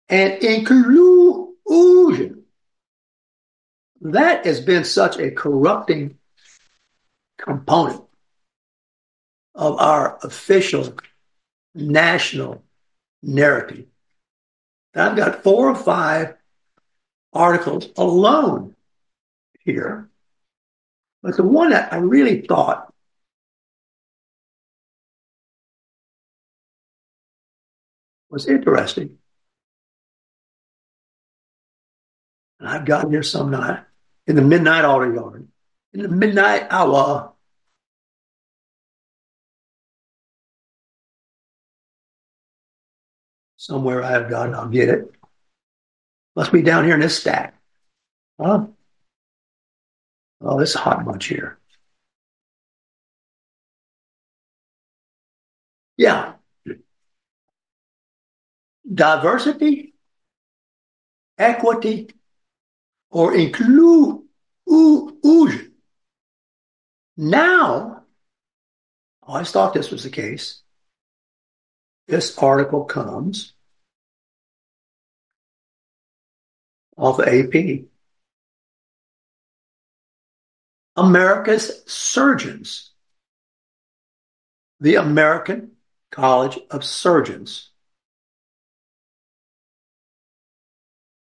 and 0.09 0.43
inclusion. 0.43 2.45
That 4.01 4.47
has 4.47 4.61
been 4.61 4.85
such 4.85 5.19
a 5.19 5.31
corrupting 5.31 6.17
component 7.37 8.03
of 9.55 9.79
our 9.79 10.19
official 10.23 10.95
national 11.75 12.65
narrative. 13.23 13.85
I've 14.95 15.17
got 15.17 15.43
four 15.43 15.69
or 15.69 15.77
five 15.77 16.35
articles 17.35 17.89
alone 17.99 18.75
here. 19.61 20.09
But 21.23 21.37
the 21.37 21.43
one 21.43 21.71
that 21.71 21.93
I 21.93 21.99
really 21.99 22.41
thought 22.41 22.92
was 28.33 28.49
interesting, 28.49 29.19
and 32.59 32.69
I've 32.69 32.87
gotten 32.87 33.11
here 33.11 33.23
some 33.23 33.51
night 33.51 33.85
in 34.27 34.37
the 34.37 34.43
midnight 34.43 34.85
auto 34.85 35.13
yard, 35.13 35.49
in 35.93 36.03
the 36.03 36.09
midnight 36.09 36.67
hour, 36.71 37.35
somewhere 43.57 44.03
I've 44.03 44.31
got 44.31 44.49
it. 44.49 44.55
I'll 44.55 44.69
get 44.69 44.89
it. 44.89 45.13
Must 46.35 46.51
be 46.51 46.63
down 46.63 46.85
here 46.85 46.95
in 46.95 47.01
this 47.01 47.19
stack. 47.19 47.55
Huh? 48.41 48.67
Oh, 50.41 50.59
this 50.59 50.75
hot 50.75 51.05
bunch 51.05 51.27
here. 51.27 51.59
Yeah. 55.97 56.32
Diversity, 58.93 59.95
equity, 61.39 62.11
or 63.11 63.35
inclusion. 63.35 64.29
Now, 67.17 68.05
oh, 69.23 69.33
I 69.33 69.33
always 69.33 69.51
thought 69.51 69.75
this 69.75 69.91
was 69.91 70.03
the 70.03 70.11
case. 70.11 70.63
This 72.09 72.37
article 72.39 72.85
comes 72.85 73.53
off 76.97 77.19
the 77.19 77.29
AP. 77.29 77.87
America's 80.97 81.83
surgeons, 81.87 82.91
the 84.81 84.97
American 84.97 85.73
College 86.11 86.59
of 86.71 86.85
Surgeons, 86.85 87.72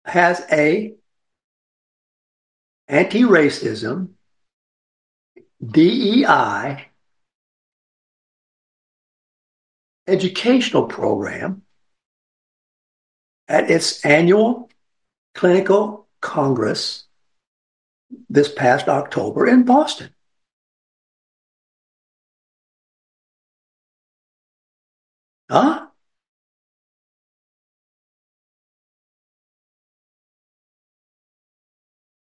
has 0.06 0.46
a 0.52 0.96
anti-racism 2.88 4.10
DEI 5.66 6.88
educational 10.08 10.86
program 10.88 11.62
at 13.48 13.72
its 13.72 14.04
annual 14.06 14.70
clinical 15.34 16.08
congress 16.22 17.06
this 18.30 18.52
past 18.52 18.88
October 18.88 19.48
in 19.48 19.64
Boston. 19.64 20.10
Huh? 25.50 25.88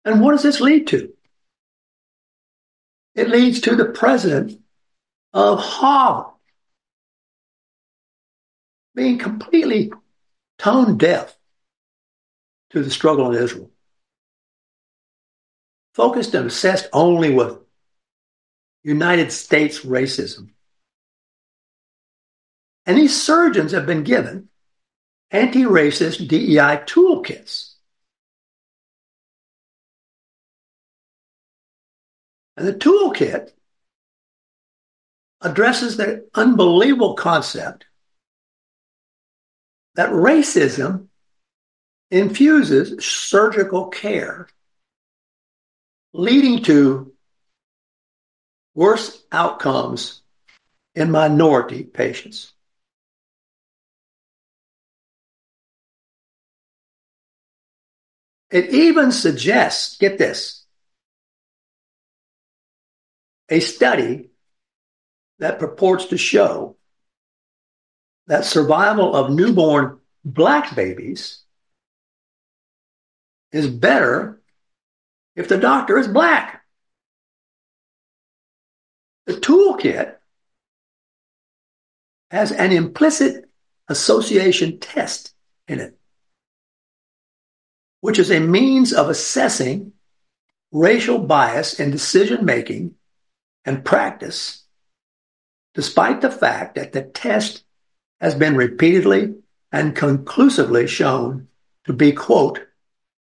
And 0.03 0.21
what 0.21 0.31
does 0.31 0.43
this 0.43 0.61
lead 0.61 0.87
to? 0.87 1.13
It 3.13 3.29
leads 3.29 3.61
to 3.61 3.75
the 3.75 3.85
president 3.85 4.59
of 5.33 5.59
Harvard 5.59 6.33
being 8.95 9.17
completely 9.17 9.91
tone 10.57 10.97
deaf 10.97 11.35
to 12.71 12.83
the 12.83 12.91
struggle 12.91 13.31
in 13.31 13.41
Israel, 13.41 13.71
focused 15.93 16.33
and 16.33 16.45
obsessed 16.45 16.87
only 16.93 17.33
with 17.33 17.57
United 18.83 19.31
States 19.31 19.81
racism. 19.81 20.49
And 22.85 22.97
these 22.97 23.21
surgeons 23.21 23.71
have 23.73 23.85
been 23.85 24.03
given 24.03 24.49
anti 25.29 25.63
racist 25.63 26.27
DEI 26.27 26.83
toolkits. 26.85 27.70
And 32.57 32.67
the 32.67 32.73
toolkit 32.73 33.51
addresses 35.41 35.97
the 35.97 36.27
unbelievable 36.35 37.15
concept 37.15 37.85
that 39.95 40.09
racism 40.09 41.07
infuses 42.11 43.03
surgical 43.03 43.87
care, 43.87 44.47
leading 46.13 46.63
to 46.63 47.13
worse 48.75 49.23
outcomes 49.31 50.21
in 50.93 51.11
minority 51.11 51.83
patients. 51.83 52.53
It 58.49 58.69
even 58.71 59.13
suggests, 59.13 59.97
get 59.97 60.17
this, 60.17 60.60
a 63.51 63.59
study 63.59 64.29
that 65.39 65.59
purports 65.59 66.05
to 66.05 66.17
show 66.17 66.77
that 68.27 68.45
survival 68.45 69.13
of 69.13 69.29
newborn 69.29 69.99
black 70.23 70.73
babies 70.73 71.43
is 73.51 73.67
better 73.67 74.41
if 75.35 75.49
the 75.49 75.57
doctor 75.57 75.97
is 75.97 76.07
black. 76.07 76.63
The 79.25 79.33
toolkit 79.33 80.15
has 82.29 82.53
an 82.53 82.71
implicit 82.71 83.49
association 83.89 84.79
test 84.79 85.33
in 85.67 85.81
it, 85.81 85.97
which 87.99 88.17
is 88.17 88.31
a 88.31 88.39
means 88.39 88.93
of 88.93 89.09
assessing 89.09 89.91
racial 90.71 91.19
bias 91.19 91.79
in 91.79 91.91
decision 91.91 92.45
making 92.45 92.95
and 93.65 93.85
practice, 93.85 94.63
despite 95.73 96.21
the 96.21 96.31
fact 96.31 96.75
that 96.75 96.91
the 96.91 97.03
test 97.03 97.63
has 98.19 98.35
been 98.35 98.55
repeatedly 98.55 99.35
and 99.71 99.95
conclusively 99.95 100.87
shown 100.87 101.47
to 101.85 101.93
be, 101.93 102.11
quote, 102.11 102.59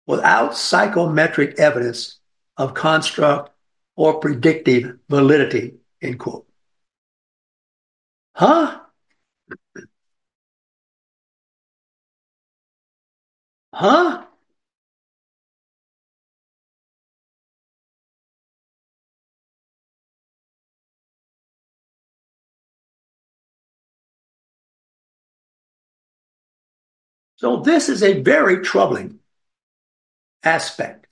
without 0.06 0.56
psychometric 0.56 1.60
evidence 1.60 2.20
of 2.58 2.74
construct 2.74 3.52
or 3.96 4.20
predictive 4.20 4.98
validity, 5.10 5.76
end 6.02 6.20
quote. 6.20 6.48
Huh? 8.36 8.80
Huh? 13.74 14.26
So 27.44 27.58
this 27.58 27.90
is 27.90 28.04
a 28.04 28.22
very 28.22 28.62
troubling 28.62 29.20
aspect 30.44 31.08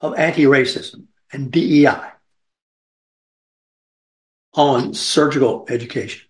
of 0.00 0.14
anti-racism 0.14 1.04
and 1.30 1.52
DEI 1.52 2.12
on 4.54 4.94
surgical 4.94 5.66
education. 5.68 6.22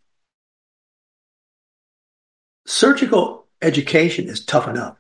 Surgical 2.66 3.47
education 3.62 4.29
is 4.29 4.44
tough 4.44 4.66
enough. 4.66 4.97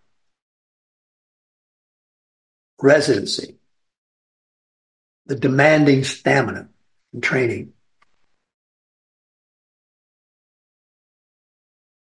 Residency, 2.80 3.56
the 5.26 5.34
demanding 5.34 6.04
stamina 6.04 6.68
and 7.12 7.20
training. 7.20 7.72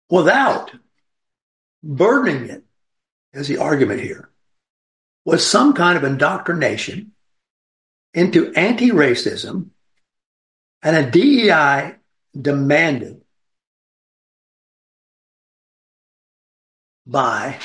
Without 0.08 0.72
burdening 1.82 2.50
it, 2.50 2.64
is 3.32 3.48
the 3.48 3.58
argument 3.58 4.00
here, 4.00 4.30
was 5.24 5.46
some 5.46 5.72
kind 5.72 5.96
of 5.96 6.04
indoctrination 6.04 7.12
into 8.14 8.52
anti 8.54 8.90
racism 8.90 9.70
and 10.82 10.96
a 10.96 11.10
DEI 11.10 11.96
demanded 12.38 13.20
by 17.06 17.58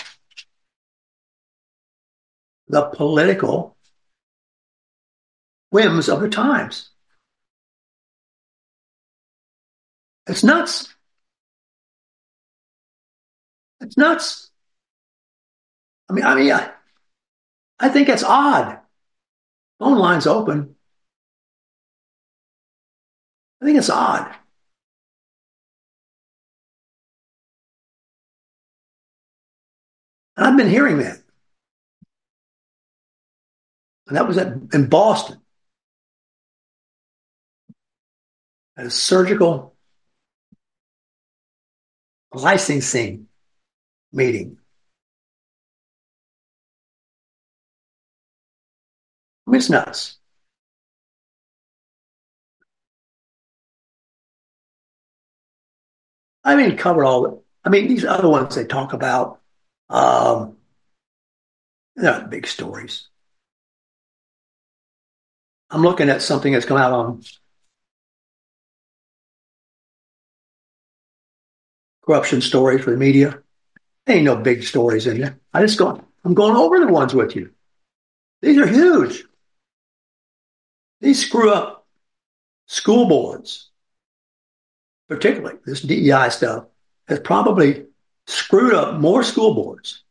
the 2.67 2.81
political 2.81 3.77
whims 5.69 6.09
of 6.09 6.21
the 6.21 6.29
times. 6.29 6.89
It's 10.27 10.43
nuts. 10.43 10.94
It's 13.81 13.97
nuts. 13.97 14.51
I 16.09 16.13
mean, 16.13 16.25
I 16.25 16.35
mean, 16.35 16.51
I, 16.51 16.71
I 17.79 17.89
think 17.89 18.09
it's 18.09 18.23
odd. 18.23 18.79
Phone 19.79 19.97
lines 19.97 20.27
open. 20.27 20.75
I 23.61 23.65
think 23.65 23.77
it's 23.77 23.89
odd. 23.89 24.33
And 30.37 30.45
I've 30.45 30.57
been 30.57 30.69
hearing 30.69 30.99
that. 30.99 31.19
And 34.07 34.17
that 34.17 34.27
was 34.27 34.37
at, 34.37 34.53
in 34.73 34.87
Boston. 34.87 35.41
At 38.77 38.85
a 38.85 38.89
surgical 38.89 39.73
licensing 42.33 43.24
meeting. 44.15 44.57
It's 49.47 49.69
nuts. 49.69 50.17
I 56.43 56.55
mean, 56.55 56.77
covered 56.77 57.05
all 57.05 57.43
I 57.63 57.69
mean, 57.69 57.87
these 57.87 58.05
other 58.05 58.29
ones 58.29 58.55
they 58.55 58.65
talk 58.65 58.93
about, 58.93 59.41
um, 59.89 60.57
they're 61.95 62.11
not 62.11 62.29
big 62.29 62.47
stories. 62.47 63.07
I'm 65.69 65.81
looking 65.81 66.09
at 66.09 66.21
something 66.21 66.53
that's 66.53 66.65
come 66.65 66.77
out 66.77 66.91
on 66.93 67.21
corruption 72.05 72.41
stories 72.41 72.83
for 72.83 72.91
the 72.91 72.97
media. 72.97 73.41
There 74.05 74.15
ain't 74.15 74.25
no 74.25 74.35
big 74.35 74.63
stories 74.63 75.07
in 75.07 75.19
there. 75.19 75.39
I 75.53 75.61
just 75.61 75.79
go, 75.79 76.03
I'm 76.23 76.33
going 76.33 76.55
over 76.55 76.79
the 76.79 76.87
ones 76.87 77.13
with 77.13 77.35
you. 77.35 77.51
These 78.41 78.57
are 78.57 78.67
huge. 78.67 79.23
These 81.01 81.25
screw 81.25 81.51
up 81.51 81.87
school 82.67 83.07
boards, 83.07 83.69
particularly 85.07 85.57
this 85.65 85.81
DEI 85.81 86.29
stuff, 86.29 86.65
has 87.07 87.19
probably 87.19 87.85
screwed 88.27 88.73
up 88.73 88.99
more 88.99 89.23
school 89.23 89.53
boards. 89.53 90.03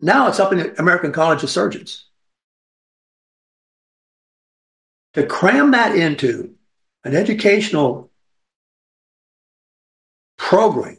Now 0.00 0.28
it's 0.28 0.40
up 0.40 0.52
in 0.52 0.58
the 0.58 0.80
American 0.80 1.12
College 1.12 1.42
of 1.42 1.50
Surgeons. 1.50 2.06
To 5.14 5.26
cram 5.26 5.72
that 5.72 5.94
into 5.94 6.54
an 7.04 7.14
educational 7.14 8.11
program. 10.42 10.98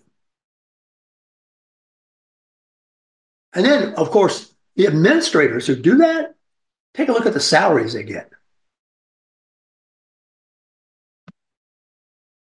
And 3.54 3.66
then, 3.66 3.94
of 3.96 4.10
course, 4.10 4.52
the 4.76 4.88
administrators 4.88 5.68
who 5.68 5.76
do 5.76 5.98
that, 5.98 6.34
take 6.94 7.10
a 7.10 7.12
look 7.12 7.26
at 7.26 7.34
the 7.34 7.40
salaries 7.40 7.94
they 7.94 8.04
get. 8.04 8.32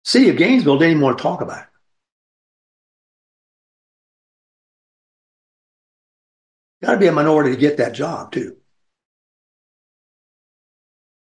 City 0.03 0.29
of 0.29 0.37
Gainesville 0.37 0.77
didn't 0.77 0.91
even 0.91 1.01
want 1.01 1.17
to 1.17 1.21
talk 1.23 1.41
about 1.41 1.61
it. 1.61 1.67
Got 6.85 6.93
to 6.93 6.99
be 6.99 7.07
a 7.07 7.11
minority 7.11 7.51
to 7.51 7.57
get 7.59 7.77
that 7.77 7.93
job, 7.93 8.31
too. 8.31 8.57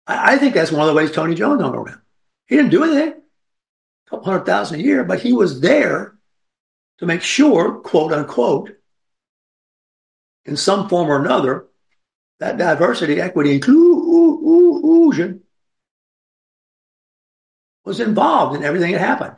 I, 0.06 0.34
I 0.34 0.38
think 0.38 0.54
that's 0.54 0.72
one 0.72 0.82
of 0.82 0.88
the 0.88 0.94
ways 0.94 1.12
Tony 1.12 1.34
Jones 1.34 1.62
hung 1.62 1.74
around. 1.74 2.00
He 2.46 2.56
didn't 2.56 2.72
do 2.72 2.82
anything, 2.82 3.22
hundred 4.22 4.46
thousand 4.46 4.80
a 4.80 4.82
year, 4.82 5.04
but 5.04 5.20
he 5.20 5.32
was 5.32 5.60
there 5.60 6.14
to 6.98 7.06
make 7.06 7.22
sure, 7.22 7.76
quote 7.80 8.12
unquote, 8.12 8.70
in 10.44 10.56
some 10.56 10.88
form 10.88 11.08
or 11.08 11.18
another, 11.18 11.66
that 12.38 12.58
diversity, 12.58 13.20
equity, 13.20 13.54
inclusion 13.54 15.40
was 17.84 18.00
involved 18.00 18.56
in 18.56 18.64
everything 18.64 18.92
that 18.92 19.00
happened. 19.00 19.36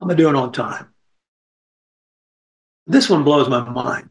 I'm 0.00 0.08
going 0.08 0.16
to 0.16 0.22
do 0.22 0.28
it 0.28 0.36
on 0.36 0.52
time. 0.52 0.92
This 2.86 3.10
one 3.10 3.24
blows 3.24 3.48
my 3.48 3.68
mind. 3.68 4.10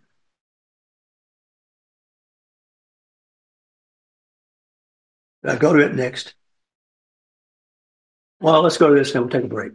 Go 5.54 5.74
to 5.74 5.80
it 5.80 5.94
next. 5.94 6.34
Well, 8.40 8.64
let's 8.64 8.78
go 8.78 8.90
to 8.90 8.96
this 8.96 9.14
and 9.14 9.22
we'll 9.22 9.30
take 9.30 9.44
a 9.44 9.48
break. 9.48 9.74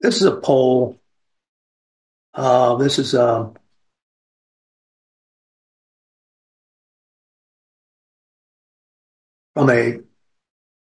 This 0.00 0.16
is 0.16 0.22
a 0.22 0.36
poll. 0.36 0.98
Uh, 2.32 2.76
this 2.76 2.98
is 2.98 3.14
uh, 3.14 3.50
from 9.54 9.70
a 9.70 10.00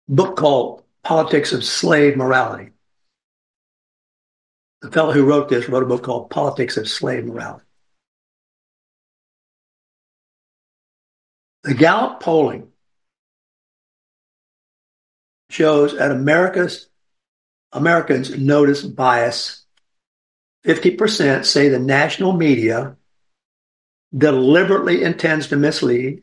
book 0.08 0.36
called 0.36 0.84
Politics 1.02 1.52
of 1.52 1.64
Slave 1.64 2.16
Morality. 2.16 2.70
The 4.82 4.90
fellow 4.90 5.12
who 5.12 5.26
wrote 5.26 5.48
this 5.48 5.68
wrote 5.68 5.82
a 5.82 5.86
book 5.86 6.02
called 6.02 6.30
Politics 6.30 6.76
of 6.76 6.88
Slave 6.88 7.26
Morality. 7.26 7.64
The 11.62 11.74
Gallup 11.74 12.20
polling 12.20 12.68
shows 15.50 15.96
that 15.96 16.10
America's 16.10 16.88
Americans 17.72 18.36
notice 18.36 18.82
bias. 18.82 19.64
50% 20.64 21.44
say 21.44 21.68
the 21.68 21.78
national 21.78 22.32
media 22.32 22.96
deliberately 24.16 25.02
intends 25.02 25.48
to 25.48 25.56
mislead, 25.56 26.22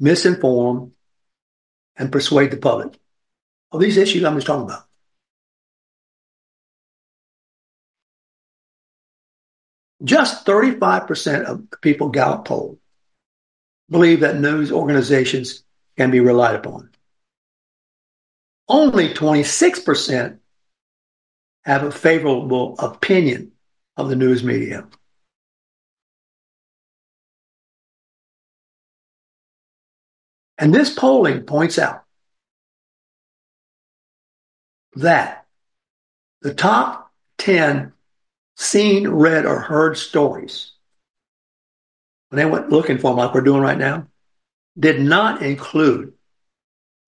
misinform, 0.00 0.92
and 1.96 2.12
persuade 2.12 2.50
the 2.50 2.56
public 2.56 2.98
of 3.72 3.80
these 3.80 3.96
issues 3.96 4.24
I'm 4.24 4.34
just 4.34 4.46
talking 4.46 4.64
about. 4.64 4.84
Just 10.04 10.46
35% 10.46 11.44
of 11.44 11.70
the 11.70 11.76
people 11.78 12.10
Gallup 12.10 12.44
polled 12.44 12.78
believe 13.90 14.20
that 14.20 14.40
news 14.40 14.72
organizations 14.72 15.62
can 15.96 16.10
be 16.10 16.20
relied 16.20 16.54
upon. 16.56 16.90
Only 18.68 19.14
26% 19.14 20.38
have 21.64 21.82
a 21.82 21.90
favorable 21.90 22.76
opinion 22.78 23.52
of 23.96 24.08
the 24.08 24.16
news 24.16 24.42
media. 24.42 24.86
And 30.58 30.74
this 30.74 30.92
polling 30.92 31.42
points 31.42 31.78
out 31.78 32.04
that 34.94 35.46
the 36.40 36.54
top 36.54 37.12
10 37.38 37.92
seen, 38.56 39.08
read, 39.08 39.44
or 39.44 39.60
heard 39.60 39.98
stories, 39.98 40.72
when 42.28 42.38
they 42.38 42.50
went 42.50 42.70
looking 42.70 42.98
for 42.98 43.10
them 43.10 43.18
like 43.18 43.34
we're 43.34 43.40
doing 43.40 43.60
right 43.60 43.78
now, 43.78 44.06
did 44.78 45.00
not 45.00 45.42
include 45.42 46.12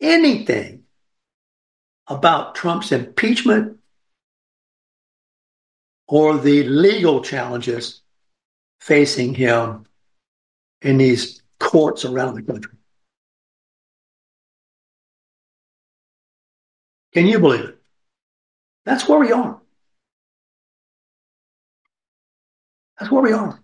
anything 0.01 0.85
about 2.07 2.55
Trump's 2.55 2.93
impeachment 2.93 3.79
or 6.07 6.39
the 6.39 6.65
legal 6.65 7.23
challenges 7.23 8.01
facing 8.81 9.35
him 9.35 9.85
in 10.81 10.97
these 10.97 11.43
courts 11.59 12.05
around 12.05 12.35
the 12.35 12.43
country. 12.43 12.73
Can 17.13 17.27
you 17.27 17.39
believe 17.39 17.65
it? 17.65 17.79
That's 18.85 19.09
where 19.09 19.19
we 19.19 19.33
are. 19.33 19.61
That's 22.99 23.11
where 23.11 23.23
we 23.23 23.33
are. 23.33 23.61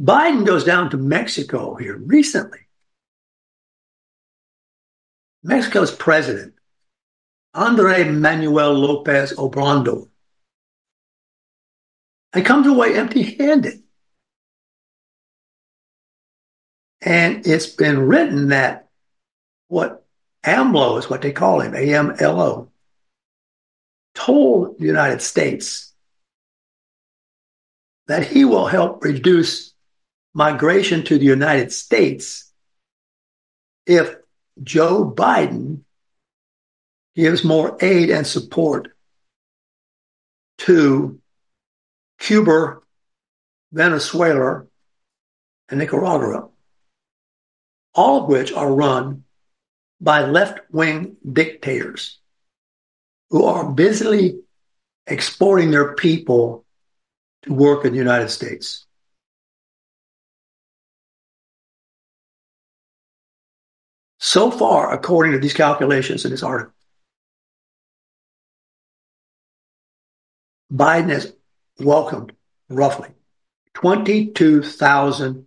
Biden 0.00 0.44
goes 0.44 0.64
down 0.64 0.90
to 0.90 0.96
Mexico 0.96 1.74
here 1.76 1.96
recently. 1.96 2.60
Mexico's 5.42 5.94
president, 5.94 6.54
Andre 7.52 8.04
Manuel 8.04 8.72
Lopez 8.72 9.34
Obrador, 9.34 10.08
and 12.32 12.44
comes 12.44 12.66
away 12.66 12.96
empty 12.96 13.22
handed. 13.22 13.82
And 17.02 17.46
it's 17.46 17.66
been 17.66 18.06
written 18.08 18.48
that 18.48 18.88
what 19.68 20.04
AMLO 20.44 20.98
is 20.98 21.10
what 21.10 21.20
they 21.20 21.32
call 21.32 21.60
him, 21.60 21.72
AMLO, 21.74 22.68
told 24.14 24.78
the 24.78 24.86
United 24.86 25.20
States 25.20 25.92
that 28.06 28.26
he 28.26 28.44
will 28.44 28.66
help 28.66 29.04
reduce 29.04 29.73
migration 30.34 31.04
to 31.04 31.16
the 31.16 31.24
United 31.24 31.72
States 31.72 32.52
if 33.86 34.16
Joe 34.62 35.10
Biden 35.14 35.80
gives 37.14 37.44
more 37.44 37.76
aid 37.80 38.10
and 38.10 38.26
support 38.26 38.94
to 40.58 41.20
Cuba, 42.18 42.78
Venezuela, 43.72 44.66
and 45.68 45.78
Nicaragua, 45.78 46.48
all 47.94 48.22
of 48.22 48.28
which 48.28 48.52
are 48.52 48.72
run 48.72 49.24
by 50.00 50.24
left 50.24 50.60
wing 50.70 51.16
dictators 51.30 52.18
who 53.30 53.44
are 53.44 53.72
busily 53.72 54.40
exporting 55.06 55.70
their 55.70 55.94
people 55.94 56.64
to 57.42 57.52
work 57.52 57.84
in 57.84 57.92
the 57.92 57.98
United 57.98 58.28
States. 58.28 58.86
So 64.24 64.50
far, 64.50 64.90
according 64.90 65.32
to 65.32 65.38
these 65.38 65.52
calculations 65.52 66.24
in 66.24 66.30
this 66.30 66.42
article, 66.42 66.72
Biden 70.72 71.10
has 71.10 71.34
welcomed 71.78 72.32
roughly 72.70 73.10
22,000 73.74 75.46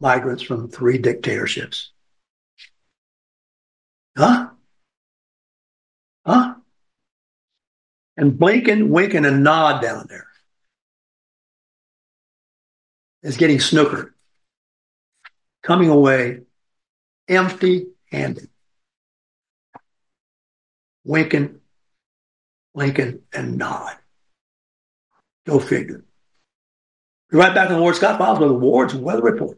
migrants 0.00 0.42
from 0.42 0.68
three 0.68 0.98
dictatorships. 0.98 1.92
Huh? 4.16 4.48
Huh? 6.26 6.54
And 8.16 8.36
blinking, 8.36 8.90
winking, 8.90 9.24
and 9.24 9.44
nod 9.44 9.80
down 9.80 10.06
there 10.08 10.26
is 13.22 13.36
getting 13.36 13.58
snookered, 13.58 14.10
coming 15.62 15.90
away 15.90 16.40
empty 17.28 17.88
handed. 18.10 18.48
Winking, 21.04 21.60
blinking, 22.74 23.20
and 23.32 23.56
nod. 23.56 23.96
Go 25.46 25.58
figure. 25.58 26.04
Be 27.30 27.36
right 27.36 27.54
back 27.54 27.70
on 27.70 27.76
the 27.76 27.82
Ward 27.82 27.96
Scott 27.96 28.18
Files 28.18 28.38
with 28.38 28.48
the 28.48 28.54
Ward's 28.54 28.94
Weather 28.94 29.22
Report. 29.22 29.57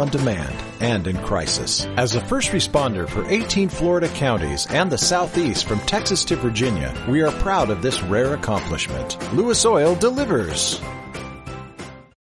demand 0.09 0.55
and 0.79 1.07
in 1.07 1.17
crisis. 1.23 1.85
As 1.97 2.15
a 2.15 2.25
first 2.25 2.51
responder 2.51 3.07
for 3.07 3.25
18 3.29 3.69
Florida 3.69 4.07
counties 4.09 4.67
and 4.69 4.91
the 4.91 4.97
Southeast 4.97 5.65
from 5.65 5.79
Texas 5.81 6.23
to 6.25 6.35
Virginia, 6.35 6.93
we 7.07 7.21
are 7.21 7.31
proud 7.33 7.69
of 7.69 7.81
this 7.81 8.01
rare 8.03 8.33
accomplishment. 8.33 9.17
Lewis 9.33 9.65
Oil 9.65 9.95
delivers. 9.95 10.81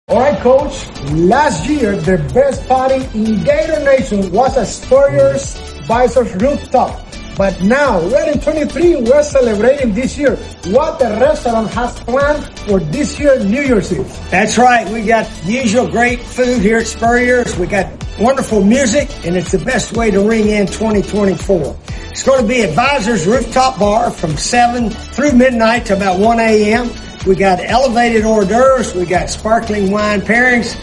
All 0.09 0.21
right, 0.21 0.39
coach. 0.41 0.87
Last 1.13 1.67
year, 1.69 1.97
the 1.97 2.19
best 2.35 2.69
party 2.69 3.05
in 3.19 3.43
Gator 3.43 3.83
Nation 3.85 4.31
was 4.31 4.57
at 4.57 4.67
Spurrier's 4.67 5.57
Visors 5.87 6.35
Rooftop. 6.37 7.01
But 7.37 7.61
now, 7.63 8.01
we're 8.01 8.31
in 8.31 8.41
23, 8.41 8.97
we're 8.97 9.23
celebrating 9.25 9.93
this 9.93 10.17
year 10.17 10.37
what 10.67 11.01
the 11.01 11.07
restaurant 11.07 11.69
has 11.71 11.99
planned 12.01 12.59
for 12.61 12.79
this 12.79 13.19
year 13.19 13.43
New 13.43 13.61
Year's 13.61 13.93
Eve. 13.93 14.31
That's 14.31 14.57
right. 14.57 14.89
We 14.89 15.03
got 15.03 15.29
usual 15.45 15.89
great 15.89 16.23
food 16.23 16.63
here 16.63 16.79
at 16.79 16.87
Spurrier's. 16.87 17.57
We 17.57 17.67
got 17.67 17.91
wonderful 18.21 18.63
music, 18.63 19.11
and 19.27 19.37
it's 19.37 19.51
the 19.51 19.59
best 19.59 19.97
way 19.97 20.13
to 20.13 20.21
ring 20.21 20.49
in 20.49 20.69
2024. 20.69 21.77
It's 22.11 22.23
going 22.23 22.43
to 22.43 22.47
be 22.47 22.61
Advisors 22.61 23.27
Rooftop 23.27 23.81
Bar 23.81 24.13
from 24.13 24.37
7 24.37 24.91
through 24.91 25.33
midnight 25.33 25.87
to 25.87 25.97
about 25.97 26.21
1 26.21 26.39
a.m. 26.39 26.89
We 27.27 27.35
got 27.35 27.59
elevated 27.59 28.25
hors 28.25 28.45
d'oeuvres. 28.45 28.95
We 28.95 29.07
got 29.07 29.29
sparkling 29.29 29.91
wine 29.91 30.21
pairings. 30.21 30.79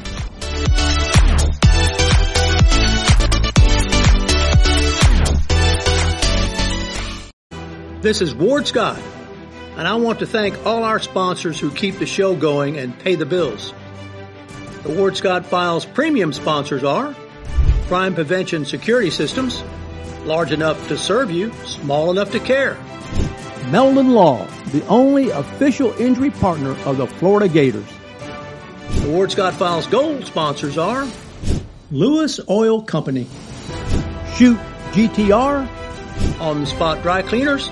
This 8.05 8.21
is 8.21 8.35
Ward 8.35 8.67
Scott, 8.67 9.01
and 9.77 9.87
I 9.87 9.95
want 9.95 10.19
to 10.19 10.27
thank 10.27 10.63
all 10.63 10.83
our 10.83 10.99
sponsors 10.99 11.59
who 11.59 11.71
keep 11.71 11.97
the 11.97 12.05
show 12.05 12.35
going 12.35 12.77
and 12.77 12.95
pay 12.99 13.15
the 13.15 13.25
bills. 13.25 13.73
The 14.83 14.93
Ward 14.93 15.17
Scott 15.17 15.47
Files 15.47 15.87
premium 15.87 16.31
sponsors 16.31 16.83
are 16.83 17.15
Crime 17.87 18.13
Prevention 18.13 18.63
Security 18.63 19.09
Systems, 19.09 19.63
large 20.23 20.51
enough 20.51 20.87
to 20.89 20.99
serve 20.99 21.31
you, 21.31 21.51
small 21.65 22.11
enough 22.11 22.29
to 22.33 22.39
care. 22.39 22.75
Meldon 23.71 24.11
Law, 24.11 24.45
the 24.67 24.85
only 24.85 25.31
official 25.31 25.91
injury 25.93 26.29
partner 26.29 26.77
of 26.85 26.97
the 26.97 27.07
Florida 27.07 27.47
Gators. 27.47 27.91
The 28.99 29.09
Ward 29.09 29.31
Scott 29.31 29.55
Files 29.55 29.87
gold 29.87 30.27
sponsors 30.27 30.77
are 30.77 31.07
Lewis 31.89 32.39
Oil 32.47 32.83
Company, 32.83 33.25
Shoot 34.35 34.59
GTR, 34.91 35.67
On 36.39 36.59
the 36.61 36.67
Spot 36.67 37.01
Dry 37.01 37.23
Cleaners, 37.23 37.71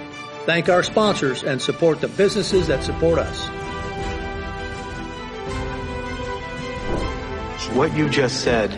thank 0.45 0.69
our 0.69 0.83
sponsors 0.83 1.43
and 1.43 1.61
support 1.61 2.01
the 2.01 2.07
businesses 2.07 2.67
that 2.67 2.83
support 2.83 3.19
us. 3.19 3.47
What 7.75 7.95
you 7.95 8.09
just 8.09 8.41
said 8.41 8.77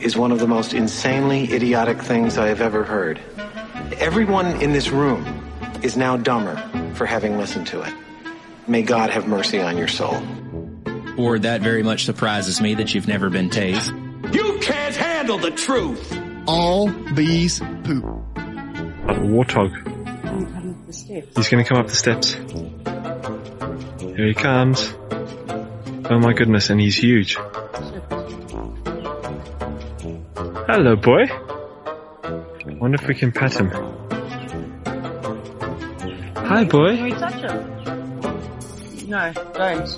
is 0.00 0.16
one 0.16 0.32
of 0.32 0.40
the 0.40 0.48
most 0.48 0.74
insanely 0.74 1.52
idiotic 1.52 2.00
things 2.02 2.36
I 2.36 2.48
have 2.48 2.60
ever 2.60 2.82
heard. 2.82 3.20
Everyone 3.98 4.60
in 4.60 4.72
this 4.72 4.90
room 4.90 5.24
is 5.82 5.96
now 5.96 6.16
dumber 6.16 6.56
for 6.94 7.06
having 7.06 7.38
listened 7.38 7.68
to 7.68 7.82
it. 7.82 7.94
May 8.66 8.82
God 8.82 9.10
have 9.10 9.28
mercy 9.28 9.60
on 9.60 9.76
your 9.76 9.88
soul. 9.88 10.20
Or 11.16 11.38
that 11.38 11.60
very 11.60 11.82
much 11.82 12.04
surprises 12.04 12.60
me 12.60 12.74
that 12.74 12.94
you've 12.94 13.08
never 13.08 13.30
been 13.30 13.48
tased. 13.48 13.92
You 14.34 14.58
can't 14.60 14.96
handle 14.96 15.38
the 15.38 15.50
truth. 15.52 16.18
All 16.46 16.90
bees 16.90 17.60
poop. 17.84 18.04
A 20.88 20.90
warthog. 20.90 21.36
He's 21.36 21.48
going 21.50 21.62
to 21.62 21.68
come 21.68 21.78
up 21.78 21.88
the 21.88 21.94
steps. 21.94 22.32
Here 24.00 24.26
he 24.26 24.34
comes. 24.34 24.94
Oh 26.10 26.18
my 26.18 26.32
goodness, 26.32 26.70
and 26.70 26.80
he's 26.80 26.96
huge. 26.96 27.36
Hello, 30.66 30.96
boy. 30.96 31.26
Wonder 32.78 32.94
if 33.00 33.06
we 33.06 33.14
can 33.14 33.32
pet 33.32 33.52
him. 33.60 33.70
Hi, 36.36 36.64
boy. 36.64 36.96
Can 36.96 37.04
we 37.04 37.10
touch 37.10 37.34
him? 37.34 37.74
No, 39.08 39.32
don't. 39.54 39.88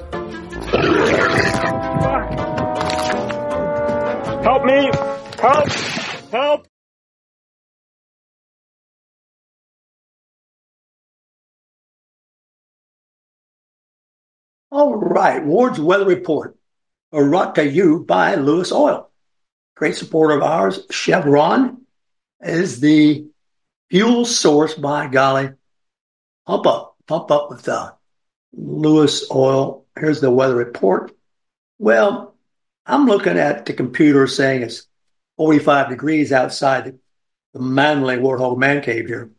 Help 4.42 4.64
me! 4.64 4.90
Help! 5.40 5.68
Help! 6.32 6.69
All 14.80 14.96
right, 14.96 15.44
Ward's 15.44 15.78
Weather 15.78 16.06
Report, 16.06 16.56
brought 17.10 17.54
to 17.56 17.70
you 17.70 18.02
by 18.02 18.36
Lewis 18.36 18.72
Oil. 18.72 19.10
Great 19.76 19.94
supporter 19.94 20.34
of 20.34 20.42
ours, 20.42 20.86
Chevron, 20.90 21.82
is 22.40 22.80
the 22.80 23.26
fuel 23.90 24.24
source. 24.24 24.72
By 24.72 25.08
golly, 25.08 25.50
pump 26.46 26.66
up, 26.66 26.96
pump 27.06 27.30
up 27.30 27.50
with 27.50 27.68
uh, 27.68 27.92
Lewis 28.54 29.30
Oil. 29.30 29.84
Here's 29.98 30.22
the 30.22 30.30
weather 30.30 30.56
report. 30.56 31.14
Well, 31.78 32.34
I'm 32.86 33.04
looking 33.04 33.36
at 33.36 33.66
the 33.66 33.74
computer 33.74 34.26
saying 34.26 34.62
it's 34.62 34.86
45 35.36 35.90
degrees 35.90 36.32
outside 36.32 36.86
the, 36.86 36.98
the 37.52 37.60
Manly 37.60 38.16
Warthog 38.16 38.56
Man 38.56 38.80
Cave 38.80 39.08
here. 39.08 39.30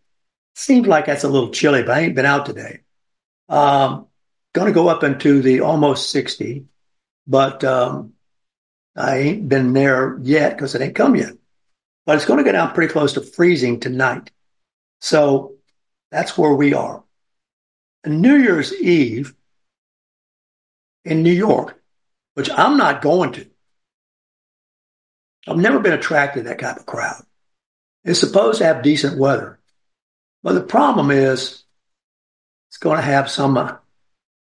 Seems 0.53 0.85
like 0.85 1.07
that's 1.07 1.23
a 1.23 1.29
little 1.29 1.49
chilly, 1.49 1.81
but 1.81 1.97
I 1.97 2.01
ain't 2.01 2.15
been 2.15 2.27
out 2.27 2.45
today. 2.45 2.81
Um, 3.49 4.05
going 4.53 4.67
to 4.67 4.73
go 4.73 4.87
up 4.87 5.03
into 5.03 5.41
the 5.41 5.61
almost 5.61 6.09
60, 6.09 6.65
but 7.27 7.63
um, 7.63 8.13
I 8.95 9.17
ain't 9.17 9.49
been 9.49 9.73
there 9.73 10.17
yet 10.21 10.55
because 10.55 10.75
it 10.75 10.81
ain't 10.81 10.95
come 10.95 11.15
yet. 11.15 11.33
But 12.05 12.15
it's 12.15 12.25
going 12.25 12.39
to 12.39 12.43
go 12.43 12.51
down 12.51 12.73
pretty 12.73 12.91
close 12.91 13.13
to 13.13 13.21
freezing 13.21 13.79
tonight. 13.79 14.31
So 14.99 15.55
that's 16.11 16.37
where 16.37 16.53
we 16.53 16.73
are. 16.73 17.03
New 18.05 18.35
Year's 18.35 18.73
Eve 18.73 19.35
in 21.05 21.23
New 21.23 21.33
York, 21.33 21.79
which 22.33 22.49
I'm 22.49 22.77
not 22.77 23.01
going 23.01 23.33
to. 23.33 23.47
I've 25.47 25.57
never 25.57 25.79
been 25.79 25.93
attracted 25.93 26.43
to 26.43 26.49
that 26.49 26.59
kind 26.59 26.77
of 26.77 26.85
crowd. 26.85 27.23
It's 28.03 28.19
supposed 28.19 28.59
to 28.59 28.65
have 28.65 28.83
decent 28.83 29.17
weather. 29.17 29.59
But 30.43 30.53
the 30.53 30.61
problem 30.61 31.11
is 31.11 31.63
it's 32.69 32.77
going 32.77 32.97
to 32.97 33.03
have 33.03 33.29
some 33.29 33.57
uh, 33.57 33.75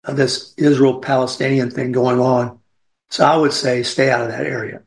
this 0.07 0.53
Israel 0.57 0.99
Palestinian 0.99 1.71
thing 1.71 1.91
going 1.91 2.19
on. 2.19 2.59
So 3.09 3.25
I 3.25 3.35
would 3.37 3.53
say 3.53 3.83
stay 3.83 4.09
out 4.09 4.21
of 4.21 4.29
that 4.29 4.45
area. 4.45 4.83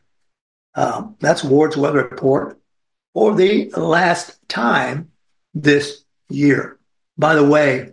Um, 0.75 1.17
that's 1.21 1.45
Ward's 1.45 1.77
weather 1.77 2.03
report 2.09 2.61
for 3.12 3.35
the 3.35 3.71
last 3.71 4.37
time 4.49 5.12
this 5.55 6.05
year. 6.29 6.79
By 7.17 7.37
the 7.37 7.45
way, 7.45 7.93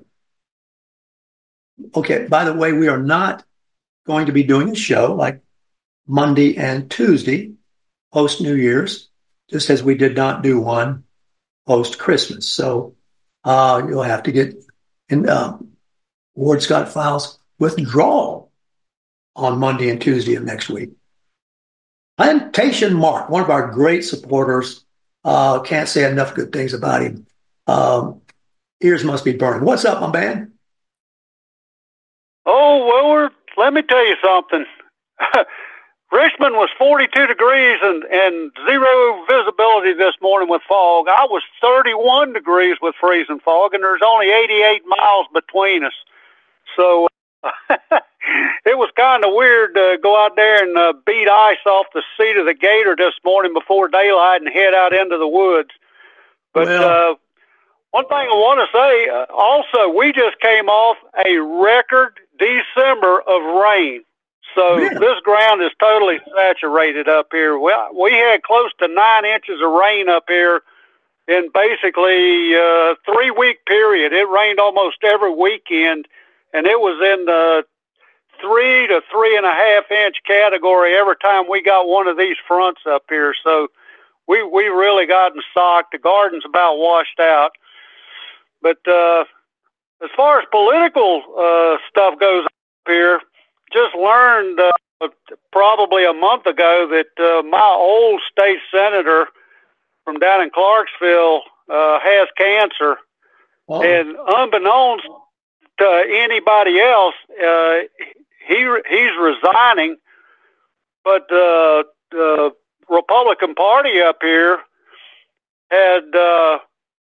okay, 1.95 2.26
by 2.28 2.45
the 2.45 2.53
way, 2.53 2.74
we 2.74 2.88
are 2.88 3.01
not 3.01 3.43
going 4.07 4.26
to 4.28 4.32
be 4.32 4.43
doing 4.43 4.69
a 4.69 4.76
show 4.76 5.13
like 5.13 5.41
Monday 6.07 6.57
and 6.57 6.89
Tuesday 6.89 7.53
post 8.11 8.41
New 8.41 8.55
Year's, 8.55 9.09
just 9.49 9.69
as 9.69 9.84
we 9.84 9.95
did 9.95 10.15
not 10.15 10.41
do 10.41 10.59
one 10.59 11.03
post 11.67 11.99
Christmas. 11.99 12.47
So 12.47 12.95
uh, 13.43 13.84
you'll 13.88 14.01
have 14.01 14.24
to 14.24 14.32
get 14.32 14.55
in 15.09 15.30
uh, 15.30 15.57
Ward 16.36 16.61
Scott 16.61 16.89
Files 16.89 17.39
withdrawal 17.59 18.51
on 19.36 19.59
Monday 19.59 19.89
and 19.89 20.01
Tuesday 20.01 20.36
of 20.36 20.43
next 20.43 20.69
week. 20.69 20.91
Plantation 22.17 22.93
Mark, 22.93 23.29
one 23.29 23.41
of 23.41 23.49
our 23.49 23.71
great 23.71 24.03
supporters, 24.03 24.86
uh, 25.23 25.59
can't 25.61 25.89
say 25.89 26.09
enough 26.09 26.36
good 26.36 26.51
things 26.51 26.73
about 26.73 27.01
him. 27.01 27.25
Um, 27.67 28.21
ears 28.82 29.03
must 29.03 29.23
be 29.23 29.34
burning. 29.34 29.65
What's 29.65 29.86
up, 29.86 30.01
my 30.01 30.11
man? 30.11 30.51
Oh, 32.45 32.86
Willard, 32.86 33.32
let 33.57 33.73
me 33.73 33.82
tell 33.84 34.05
you 34.05 34.15
something. 34.23 34.65
Richmond 36.11 36.55
was 36.55 36.69
42 36.77 37.27
degrees 37.27 37.79
and, 37.82 38.03
and 38.03 38.51
zero 38.67 39.25
visibility 39.29 39.93
this 39.93 40.15
morning 40.21 40.49
with 40.49 40.61
fog. 40.67 41.07
I 41.07 41.25
was 41.29 41.41
31 41.61 42.34
degrees 42.34 42.75
with 42.82 42.95
freezing 42.99 43.39
fog, 43.39 43.73
and 43.73 43.84
there's 43.84 44.01
only 44.05 44.27
88 44.29 44.82
miles 44.86 45.27
between 45.34 45.86
us. 45.86 45.93
So 46.76 47.07
it 48.65 48.78
was 48.78 48.91
kind 48.95 49.26
of 49.26 49.34
weird 49.34 49.76
to 49.76 49.97
go 50.01 50.24
out 50.24 50.36
there 50.36 50.63
and 50.63 50.78
uh, 50.78 50.93
beat 51.05 51.28
ice 51.28 51.65
off 51.65 51.88
the 51.93 52.03
seat 52.17 52.38
of 52.38 52.45
the 52.45 52.53
gator 52.53 52.95
this 52.97 53.13
morning 53.26 53.53
before 53.53 53.88
daylight 53.88 54.41
and 54.41 54.49
head 54.51 54.74
out 54.74 54.93
into 54.93 55.17
the 55.17 55.28
woods. 55.28 55.69
But 56.53 56.67
well, 56.67 57.11
uh, 57.11 57.15
one 57.91 58.07
thing 58.07 58.17
I 58.17 58.36
want 58.36 58.59
to 58.63 58.78
say 58.78 59.09
uh, 59.09 59.26
also, 59.34 59.93
we 59.97 60.11
just 60.13 60.39
came 60.39 60.67
off 60.67 60.97
a 61.26 61.38
record 61.39 62.19
December 62.39 63.22
of 63.22 63.41
rain. 63.61 64.03
So 64.55 64.78
yeah. 64.78 64.89
this 64.99 65.19
ground 65.24 65.61
is 65.61 65.72
totally 65.80 66.19
saturated 66.36 67.07
up 67.07 67.28
here. 67.32 67.57
We, 67.57 67.74
we 67.99 68.11
had 68.11 68.43
close 68.43 68.72
to 68.80 68.88
nine 68.88 69.26
inches 69.26 69.61
of 69.63 69.72
rain 69.72 70.09
up 70.09 70.26
here 70.28 70.61
in 71.28 71.49
basically 71.53 72.53
a 72.53 72.95
three 73.05 73.32
week 73.32 73.65
period. 73.65 74.13
It 74.13 74.28
rained 74.30 74.59
almost 74.59 74.97
every 75.03 75.34
weekend, 75.34 76.07
and 76.54 76.66
it 76.66 76.80
was 76.80 76.97
in 77.02 77.26
the 77.26 77.64
three 78.41 78.88
to 78.88 79.02
three 79.12 79.38
and 79.38 79.45
a 79.45 79.54
half 79.54 79.89
inch 79.91 80.18
category 80.26 80.95
every 80.95 81.16
time 81.22 81.47
we 81.49 81.62
got 81.62 81.88
one 81.88 82.08
of 82.08 82.18
these 82.18 82.38
fronts 82.47 82.82
up 82.88 83.04
here. 83.10 83.34
So 83.43 83.68
we 84.28 84.43
we 84.43 84.66
really 84.68 85.06
gotten 85.06 85.41
socked. 85.54 85.91
The 85.91 85.99
garden's 85.99 86.45
about 86.45 86.78
washed 86.78 87.20
out. 87.20 87.52
But 88.62 88.78
uh, 88.88 89.26
as 90.04 90.10
far 90.16 90.39
as 90.39 90.45
political 90.52 91.24
uh, 91.38 91.78
stuff 91.89 92.20
goes 92.20 92.45
up 92.45 92.52
here, 92.88 93.20
just 93.74 93.95
learned 93.95 94.60
uh, 94.60 95.08
probably 95.52 96.06
a 96.06 96.14
month 96.14 96.45
ago 96.45 96.88
that 96.91 97.24
uh, 97.24 97.43
my 97.43 97.76
old 97.78 98.22
state 98.32 98.60
senator 98.74 99.28
from 100.04 100.20
down 100.20 100.41
in 100.41 100.49
Clarksville 100.49 101.41
uh, 101.70 101.99
has 102.02 102.28
cancer, 102.38 102.97
oh. 103.70 103.82
and 103.82 104.16
unbeknownst 104.28 105.06
to 105.82 106.03
anybody 106.09 106.79
else, 106.79 107.15
uh, 107.43 107.79
he 108.47 108.57
he's 108.89 109.11
resigning. 109.19 109.97
But 111.03 111.23
uh, 111.32 111.84
the 112.11 112.51
Republican 112.89 113.55
Party 113.55 114.01
up 114.01 114.17
here 114.21 114.59
had 115.71 116.15
uh, 116.15 116.59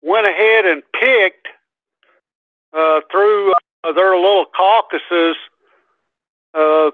went 0.01 0.27
ahead 0.27 0.65
and 0.65 0.83
picked 0.93 1.47
uh, 2.73 3.01
through 3.11 3.51
uh, 3.83 3.91
their 3.93 4.15
little 4.15 4.45
caucuses 4.55 5.35
uh, 6.53 6.91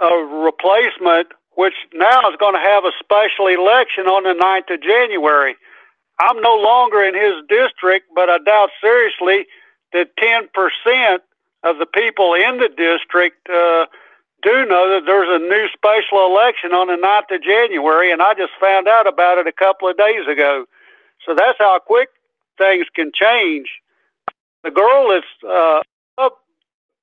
a 0.00 0.16
replacement, 0.44 1.28
which 1.54 1.74
now 1.94 2.20
is 2.30 2.36
going 2.40 2.54
to 2.54 2.60
have 2.60 2.84
a 2.84 2.92
special 2.98 3.46
election 3.46 4.06
on 4.06 4.24
the 4.24 4.34
9th 4.34 4.74
of 4.74 4.82
January. 4.82 5.54
I'm 6.20 6.40
no 6.40 6.56
longer 6.56 7.02
in 7.02 7.14
his 7.14 7.44
district, 7.48 8.06
but 8.14 8.28
I 8.28 8.38
doubt 8.38 8.70
seriously 8.80 9.46
that 9.92 10.16
10% 10.16 11.18
of 11.64 11.78
the 11.78 11.86
people 11.86 12.34
in 12.34 12.58
the 12.58 12.68
district 12.68 13.48
uh, 13.48 13.86
do 14.42 14.66
know 14.66 14.90
that 14.90 15.02
there's 15.06 15.28
a 15.30 15.38
new 15.38 15.68
special 15.72 16.26
election 16.26 16.72
on 16.72 16.88
the 16.88 16.98
9th 16.98 17.34
of 17.36 17.42
January, 17.42 18.10
and 18.10 18.20
I 18.20 18.34
just 18.34 18.52
found 18.60 18.88
out 18.88 19.06
about 19.06 19.38
it 19.38 19.46
a 19.46 19.52
couple 19.52 19.88
of 19.88 19.96
days 19.96 20.26
ago. 20.26 20.66
So 21.24 21.34
that's 21.34 21.58
how 21.58 21.78
quick 21.78 22.08
things 22.58 22.86
can 22.94 23.12
change. 23.14 23.68
The 24.64 24.70
girl 24.70 25.08
that's 25.10 25.26
uh, 25.48 25.80
up 26.18 26.38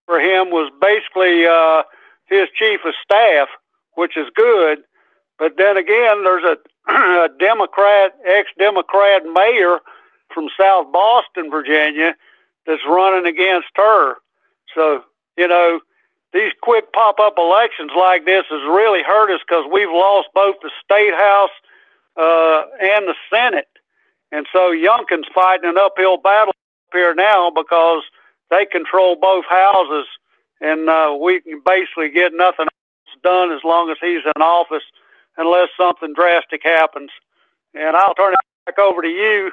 for 0.05 0.19
him 0.19 0.49
was 0.49 0.71
basically 0.81 1.45
uh, 1.45 1.83
his 2.25 2.49
chief 2.57 2.81
of 2.85 2.93
staff, 3.03 3.47
which 3.95 4.17
is 4.17 4.27
good. 4.35 4.79
But 5.37 5.55
then 5.57 5.77
again, 5.77 6.23
there's 6.23 6.43
a, 6.43 6.57
a 6.91 7.29
Democrat, 7.39 8.15
ex-Democrat 8.27 9.23
mayor 9.25 9.79
from 10.33 10.49
South 10.59 10.91
Boston, 10.91 11.49
Virginia, 11.49 12.15
that's 12.65 12.81
running 12.87 13.25
against 13.25 13.69
her. 13.75 14.15
So, 14.75 15.03
you 15.37 15.47
know, 15.47 15.79
these 16.33 16.51
quick 16.61 16.93
pop-up 16.93 17.35
elections 17.37 17.91
like 17.97 18.25
this 18.25 18.45
has 18.49 18.61
really 18.69 19.01
hurt 19.03 19.33
us 19.33 19.41
because 19.47 19.65
we've 19.71 19.89
lost 19.89 20.27
both 20.33 20.55
the 20.61 20.71
state 20.83 21.13
house 21.13 21.55
uh, 22.17 22.63
and 22.81 23.07
the 23.07 23.15
Senate. 23.33 23.67
And 24.31 24.45
so 24.53 24.71
Youngkin's 24.71 25.27
fighting 25.33 25.69
an 25.69 25.77
uphill 25.79 26.17
battle 26.17 26.49
up 26.49 26.93
here 26.93 27.15
now 27.15 27.49
because 27.49 28.03
they 28.51 28.65
control 28.65 29.15
both 29.19 29.45
houses 29.49 30.05
and 30.61 30.89
uh, 30.89 31.17
we 31.19 31.41
can 31.41 31.61
basically 31.65 32.09
get 32.09 32.33
nothing 32.33 32.67
done 33.23 33.51
as 33.51 33.61
long 33.63 33.89
as 33.89 33.97
he's 34.01 34.21
in 34.23 34.41
office, 34.41 34.83
unless 35.37 35.69
something 35.77 36.13
drastic 36.13 36.61
happens. 36.63 37.09
And 37.73 37.95
I'll 37.95 38.13
turn 38.13 38.33
it 38.33 38.39
back 38.65 38.79
over 38.79 39.01
to 39.01 39.07
you. 39.07 39.51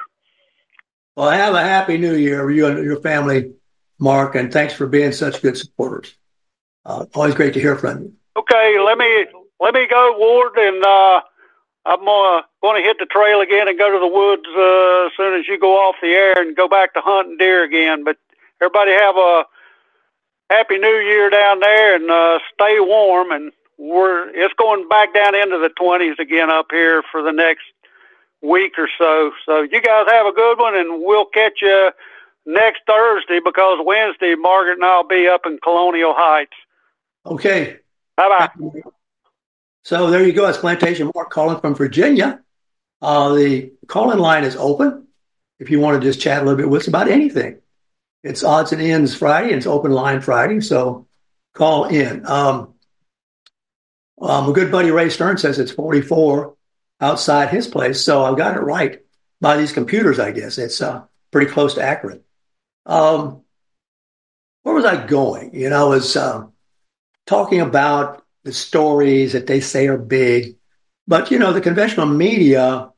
Well, 1.17 1.31
have 1.31 1.55
a 1.55 1.63
happy 1.63 1.97
New 1.97 2.13
Year, 2.13 2.47
you 2.51 2.67
and 2.67 2.85
your 2.85 3.01
family, 3.01 3.51
Mark, 3.97 4.35
and 4.35 4.53
thanks 4.53 4.75
for 4.75 4.85
being 4.85 5.11
such 5.11 5.41
good 5.41 5.57
supporters. 5.57 6.15
Uh, 6.85 7.07
always 7.15 7.33
great 7.33 7.55
to 7.55 7.59
hear 7.59 7.75
from 7.75 8.03
you. 8.03 8.13
Okay, 8.37 8.77
let 8.79 8.99
me 8.99 9.25
let 9.59 9.73
me 9.73 9.87
go, 9.89 10.15
Ward, 10.19 10.55
and 10.57 10.85
uh, 10.85 11.21
I'm 11.87 12.05
going 12.61 12.79
to 12.79 12.87
hit 12.87 12.97
the 12.99 13.07
trail 13.07 13.41
again 13.41 13.67
and 13.67 13.79
go 13.79 13.91
to 13.91 13.97
the 13.97 14.05
woods 14.05 14.45
uh, 14.45 15.07
as 15.07 15.11
soon 15.17 15.39
as 15.39 15.47
you 15.47 15.59
go 15.59 15.73
off 15.77 15.95
the 16.03 16.09
air 16.09 16.39
and 16.39 16.55
go 16.55 16.67
back 16.67 16.93
to 16.93 17.01
hunting 17.01 17.37
deer 17.39 17.63
again. 17.63 18.03
But 18.03 18.17
everybody 18.61 18.91
have 18.91 19.17
a 19.17 19.45
Happy 20.51 20.77
New 20.77 20.97
Year 20.99 21.31
down 21.31 21.61
there, 21.61 21.95
and 21.95 22.11
uh, 22.11 22.37
stay 22.53 22.79
warm. 22.79 23.31
And 23.31 23.51
we're 23.79 24.29
it's 24.35 24.53
going 24.53 24.87
back 24.87 25.15
down 25.15 25.33
into 25.33 25.57
the 25.57 25.69
twenties 25.69 26.17
again 26.19 26.51
up 26.51 26.67
here 26.69 27.01
for 27.11 27.23
the 27.23 27.31
next 27.31 27.63
week 28.41 28.73
or 28.77 28.89
so. 28.97 29.31
So 29.45 29.61
you 29.61 29.81
guys 29.81 30.05
have 30.09 30.25
a 30.25 30.33
good 30.33 30.57
one, 30.57 30.75
and 30.75 31.03
we'll 31.03 31.25
catch 31.25 31.59
you 31.61 31.91
next 32.45 32.81
Thursday 32.87 33.39
because 33.43 33.79
Wednesday 33.83 34.35
Margaret 34.35 34.75
and 34.75 34.83
I'll 34.83 35.07
be 35.07 35.27
up 35.27 35.41
in 35.45 35.59
Colonial 35.61 36.13
Heights. 36.15 36.53
Okay. 37.25 37.77
Bye 38.15 38.49
bye. 38.57 38.81
So 39.83 40.09
there 40.09 40.25
you 40.25 40.33
go. 40.33 40.47
It's 40.47 40.57
Plantation 40.57 41.11
Mark 41.13 41.29
calling 41.29 41.59
from 41.59 41.75
Virginia. 41.75 42.41
Uh, 43.01 43.35
the 43.35 43.71
call-in 43.87 44.19
line 44.19 44.43
is 44.43 44.55
open 44.55 45.07
if 45.59 45.69
you 45.69 45.79
want 45.79 46.01
to 46.01 46.07
just 46.07 46.19
chat 46.19 46.41
a 46.41 46.45
little 46.45 46.57
bit 46.57 46.69
with 46.69 46.81
us 46.81 46.87
about 46.87 47.07
anything. 47.07 47.59
It's 48.23 48.43
odds 48.43 48.71
and 48.71 48.81
ends 48.81 49.15
Friday, 49.15 49.49
and 49.49 49.57
it's 49.57 49.67
open 49.67 49.91
line 49.91 50.21
Friday, 50.21 50.59
so 50.61 51.07
call 51.53 51.85
in. 51.85 52.25
Um, 52.25 52.73
um, 54.19 54.49
a 54.49 54.53
good 54.53 54.71
buddy 54.71 54.91
Ray 54.91 55.09
Stern 55.09 55.37
says 55.37 55.59
it's 55.59 55.71
44 55.71 56.56
outside 56.99 57.49
his 57.49 57.67
place, 57.67 58.01
so 58.01 58.23
I've 58.23 58.37
got 58.37 58.57
it 58.57 58.61
right 58.61 59.01
by 59.39 59.57
these 59.57 59.71
computers. 59.71 60.19
I 60.19 60.31
guess 60.31 60.57
it's 60.57 60.81
uh, 60.81 61.03
pretty 61.31 61.51
close 61.51 61.75
to 61.75 61.83
accurate. 61.83 62.23
Um, 62.85 63.41
where 64.63 64.75
was 64.75 64.85
I 64.85 65.05
going? 65.05 65.53
You 65.53 65.69
know, 65.69 65.87
I 65.87 65.89
was 65.89 66.15
uh, 66.15 66.47
talking 67.25 67.61
about 67.61 68.23
the 68.43 68.53
stories 68.53 69.33
that 69.33 69.47
they 69.47 69.59
say 69.59 69.87
are 69.87 69.97
big, 69.97 70.57
but 71.07 71.31
you 71.31 71.39
know, 71.39 71.53
the 71.53 71.61
conventional 71.61 72.05
media 72.05 72.91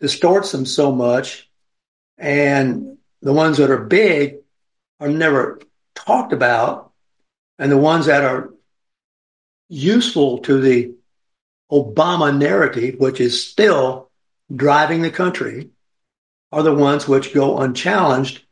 distorts 0.00 0.52
them 0.52 0.66
so 0.66 0.92
much, 0.92 1.48
and 2.18 2.98
the 3.22 3.32
ones 3.32 3.58
that 3.58 3.70
are 3.70 3.84
big 3.84 4.36
are 5.00 5.08
never 5.08 5.60
talked 5.94 6.32
about, 6.32 6.92
and 7.58 7.70
the 7.70 7.78
ones 7.78 8.06
that 8.06 8.24
are 8.24 8.50
useful 9.68 10.38
to 10.38 10.60
the 10.60 10.94
Obama 11.70 12.36
narrative, 12.36 12.96
which 12.98 13.20
is 13.20 13.46
still 13.46 14.10
driving 14.54 15.02
the 15.02 15.10
country, 15.10 15.70
are 16.52 16.62
the 16.62 16.74
ones 16.74 17.08
which 17.08 17.34
go 17.34 17.58
unchallenged. 17.58 18.44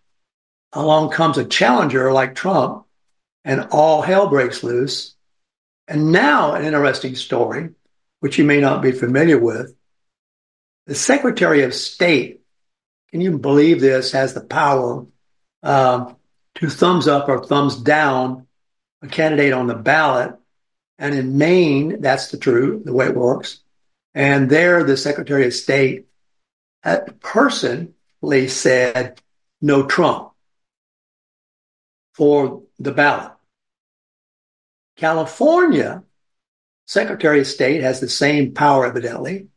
Along 0.72 1.10
comes 1.10 1.38
a 1.38 1.44
challenger 1.44 2.12
like 2.12 2.34
Trump, 2.34 2.86
and 3.44 3.68
all 3.70 4.02
hell 4.02 4.28
breaks 4.28 4.62
loose. 4.62 5.14
And 5.86 6.12
now, 6.12 6.54
an 6.54 6.64
interesting 6.64 7.16
story, 7.16 7.70
which 8.20 8.38
you 8.38 8.44
may 8.44 8.60
not 8.60 8.82
be 8.82 8.92
familiar 8.92 9.38
with. 9.38 9.74
The 10.86 10.94
Secretary 10.94 11.62
of 11.62 11.74
State, 11.74 12.40
can 13.10 13.20
you 13.20 13.38
believe 13.38 13.80
this, 13.80 14.12
has 14.12 14.32
the 14.32 14.40
power 14.40 15.06
um, 15.62 16.16
to 16.56 16.70
thumbs 16.70 17.08
up 17.08 17.28
or 17.28 17.44
thumbs 17.44 17.76
down 17.76 18.46
a 19.02 19.08
candidate 19.08 19.52
on 19.52 19.66
the 19.66 19.74
ballot. 19.74 20.34
And 20.98 21.14
in 21.14 21.38
Maine, 21.38 22.00
that's 22.00 22.28
the 22.28 22.38
true, 22.38 22.82
the 22.84 22.92
way 22.92 23.06
it 23.06 23.16
works. 23.16 23.60
And 24.14 24.50
there, 24.50 24.84
the 24.84 24.96
Secretary 24.96 25.46
of 25.46 25.54
State 25.54 26.06
uh, 26.84 27.00
personally 27.20 28.48
said 28.48 29.20
no 29.60 29.86
Trump 29.86 30.32
for 32.14 32.62
the 32.78 32.92
ballot. 32.92 33.32
California 34.96 36.04
Secretary 36.86 37.40
of 37.40 37.46
State 37.46 37.82
has 37.82 38.00
the 38.00 38.08
same 38.08 38.52
power, 38.52 38.84
evidently, 38.86 39.48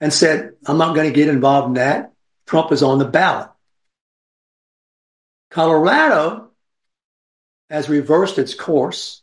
and 0.00 0.12
said, 0.12 0.52
I'm 0.66 0.78
not 0.78 0.94
going 0.94 1.08
to 1.08 1.14
get 1.14 1.28
involved 1.28 1.68
in 1.68 1.74
that. 1.74 2.12
Trump 2.46 2.72
is 2.72 2.82
on 2.82 2.98
the 2.98 3.04
ballot. 3.04 3.50
Colorado 5.50 6.50
has 7.70 7.88
reversed 7.88 8.38
its 8.38 8.54
course 8.54 9.22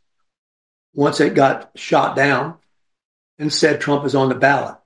once 0.96 1.20
it 1.20 1.36
got 1.36 1.72
shot 1.76 2.16
down 2.16 2.56
and 3.38 3.52
said 3.52 3.82
Trump 3.82 4.06
is 4.06 4.16
on 4.16 4.30
the 4.30 4.36
ballot. 4.36 4.78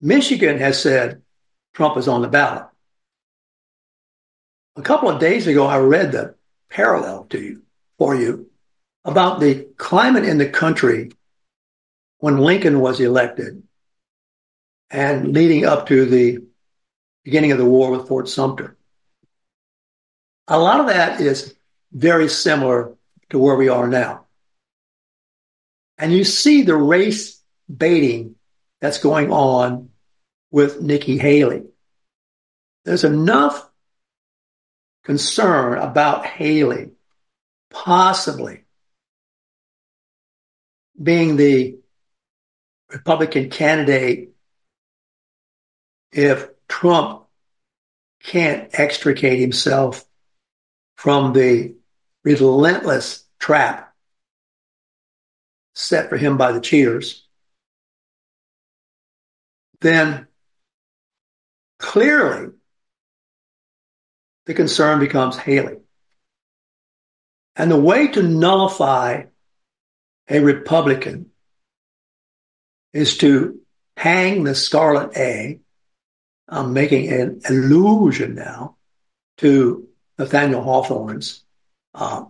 Michigan 0.00 0.58
has 0.58 0.80
said 0.80 1.22
Trump 1.72 1.96
is 1.96 2.06
on 2.06 2.22
the 2.22 2.28
ballot. 2.28 2.66
A 4.76 4.82
couple 4.82 5.08
of 5.08 5.18
days 5.18 5.46
ago, 5.46 5.66
I 5.66 5.78
read 5.78 6.12
the 6.12 6.34
parallel 6.70 7.24
to 7.30 7.40
you 7.40 7.62
for 7.98 8.14
you 8.14 8.50
about 9.04 9.40
the 9.40 9.66
climate 9.76 10.24
in 10.24 10.38
the 10.38 10.48
country 10.48 11.10
when 12.18 12.38
Lincoln 12.38 12.80
was 12.80 13.00
elected 13.00 13.62
and 14.90 15.32
leading 15.32 15.64
up 15.64 15.86
to 15.86 16.04
the 16.04 16.38
beginning 17.24 17.52
of 17.52 17.58
the 17.58 17.64
war 17.64 17.90
with 17.90 18.08
Fort 18.08 18.28
Sumter. 18.28 18.76
A 20.48 20.58
lot 20.58 20.80
of 20.80 20.86
that 20.86 21.20
is 21.20 21.54
very 21.92 22.28
similar 22.28 22.94
to 23.30 23.38
where 23.38 23.56
we 23.56 23.68
are 23.68 23.88
now. 23.88 24.23
And 25.98 26.12
you 26.12 26.24
see 26.24 26.62
the 26.62 26.76
race 26.76 27.40
baiting 27.74 28.36
that's 28.80 28.98
going 28.98 29.32
on 29.32 29.90
with 30.50 30.80
Nikki 30.80 31.18
Haley. 31.18 31.64
There's 32.84 33.04
enough 33.04 33.68
concern 35.04 35.78
about 35.78 36.26
Haley 36.26 36.90
possibly 37.70 38.64
being 41.00 41.36
the 41.36 41.78
Republican 42.90 43.50
candidate 43.50 44.30
if 46.12 46.48
Trump 46.68 47.24
can't 48.22 48.68
extricate 48.72 49.40
himself 49.40 50.04
from 50.96 51.32
the 51.32 51.74
relentless 52.22 53.24
trap 53.38 53.83
set 55.74 56.08
for 56.08 56.16
him 56.16 56.36
by 56.36 56.52
the 56.52 56.60
cheaters, 56.60 57.26
then 59.80 60.26
clearly 61.78 62.52
the 64.46 64.54
concern 64.54 65.00
becomes 65.00 65.36
Haley. 65.36 65.76
And 67.56 67.70
the 67.70 67.80
way 67.80 68.08
to 68.08 68.22
nullify 68.22 69.24
a 70.28 70.40
Republican 70.40 71.30
is 72.92 73.18
to 73.18 73.60
hang 73.96 74.44
the 74.44 74.54
scarlet 74.54 75.16
A. 75.16 75.60
I'm 76.48 76.72
making 76.72 77.12
an 77.12 77.40
allusion 77.48 78.34
now 78.34 78.76
to 79.38 79.88
Nathaniel 80.18 80.62
Hawthorne's 80.62 81.42
uh, 81.94 82.24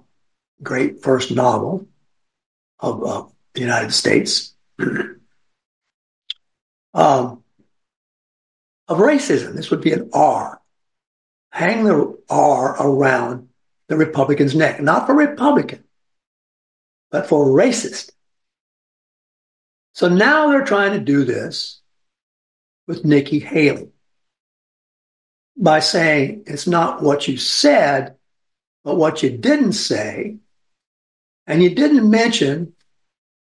great 0.62 1.02
first 1.02 1.30
novel 1.30 1.86
of 2.80 3.04
uh, 3.04 3.24
the 3.54 3.60
United 3.60 3.92
States 3.92 4.54
um, 6.94 7.42
of 8.88 8.98
racism. 8.98 9.54
This 9.54 9.70
would 9.70 9.80
be 9.80 9.92
an 9.92 10.10
R. 10.12 10.60
Hang 11.50 11.84
the 11.84 12.18
R 12.28 12.82
around 12.82 13.48
the 13.88 13.96
Republican's 13.96 14.54
neck, 14.54 14.80
not 14.80 15.06
for 15.06 15.14
Republican, 15.14 15.84
but 17.10 17.28
for 17.28 17.46
racist. 17.46 18.10
So 19.94 20.08
now 20.08 20.48
they're 20.48 20.64
trying 20.64 20.92
to 20.92 21.00
do 21.00 21.24
this 21.24 21.80
with 22.88 23.04
Nikki 23.04 23.38
Haley 23.38 23.90
by 25.56 25.78
saying 25.78 26.44
it's 26.46 26.66
not 26.66 27.02
what 27.02 27.28
you 27.28 27.36
said, 27.36 28.16
but 28.82 28.96
what 28.96 29.22
you 29.22 29.30
didn't 29.30 29.74
say. 29.74 30.38
And 31.46 31.62
you 31.62 31.74
didn't 31.74 32.10
mention 32.10 32.72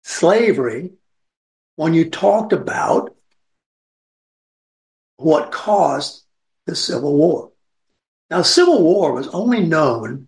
slavery 0.05 0.91
when 1.75 1.95
you 1.95 2.09
talked 2.09 2.53
about 2.53 3.15
what 5.17 5.51
caused 5.51 6.23
the 6.67 6.75
Civil 6.75 7.17
War. 7.17 7.51
Now, 8.29 8.43
Civil 8.43 8.83
War 8.83 9.13
was 9.13 9.27
only 9.29 9.61
known 9.61 10.27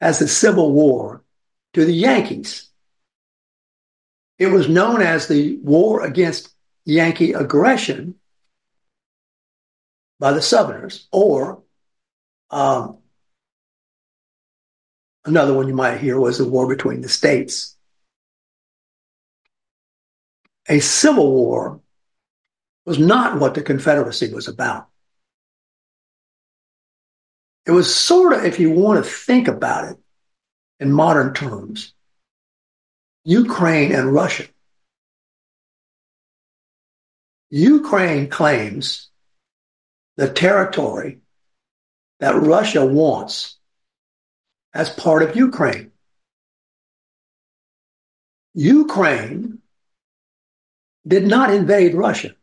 as 0.00 0.18
the 0.18 0.28
Civil 0.28 0.72
War 0.72 1.22
to 1.74 1.84
the 1.84 1.92
Yankees. 1.92 2.70
It 4.38 4.46
was 4.46 4.68
known 4.68 5.02
as 5.02 5.26
the 5.26 5.56
war 5.56 6.04
against 6.04 6.54
Yankee 6.84 7.32
aggression 7.32 8.14
by 10.20 10.32
the 10.32 10.42
Southerners, 10.42 11.08
or 11.10 11.62
um, 12.50 12.98
another 15.24 15.54
one 15.54 15.66
you 15.66 15.74
might 15.74 15.98
hear 15.98 16.18
was 16.18 16.38
the 16.38 16.48
war 16.48 16.68
between 16.68 17.00
the 17.00 17.08
states. 17.08 17.77
A 20.68 20.80
civil 20.80 21.32
war 21.32 21.80
was 22.84 22.98
not 22.98 23.40
what 23.40 23.54
the 23.54 23.62
Confederacy 23.62 24.32
was 24.32 24.48
about. 24.48 24.88
It 27.66 27.70
was 27.70 27.94
sort 27.94 28.32
of, 28.32 28.44
if 28.44 28.58
you 28.58 28.70
want 28.70 29.02
to 29.02 29.10
think 29.10 29.48
about 29.48 29.90
it 29.90 29.98
in 30.80 30.92
modern 30.92 31.34
terms, 31.34 31.94
Ukraine 33.24 33.92
and 33.92 34.12
Russia. 34.12 34.46
Ukraine 37.50 38.28
claims 38.28 39.10
the 40.16 40.30
territory 40.30 41.20
that 42.20 42.34
Russia 42.34 42.84
wants 42.84 43.58
as 44.74 44.90
part 44.90 45.22
of 45.22 45.36
Ukraine. 45.36 45.92
Ukraine 48.54 49.58
did 51.08 51.26
not 51.26 51.52
invade 51.52 51.94
Russia. 51.94 52.36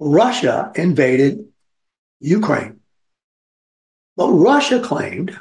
Russia 0.00 0.72
invaded 0.74 1.46
Ukraine. 2.20 2.80
But 4.16 4.30
Russia 4.32 4.80
claimed 4.80 5.38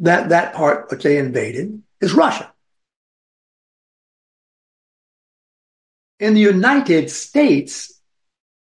that 0.00 0.30
that 0.30 0.54
part 0.54 0.90
which 0.90 1.04
they 1.04 1.18
invaded 1.18 1.82
is 2.00 2.12
Russia. 2.12 2.52
In 6.18 6.34
the 6.34 6.40
United 6.40 7.10
States, 7.10 8.00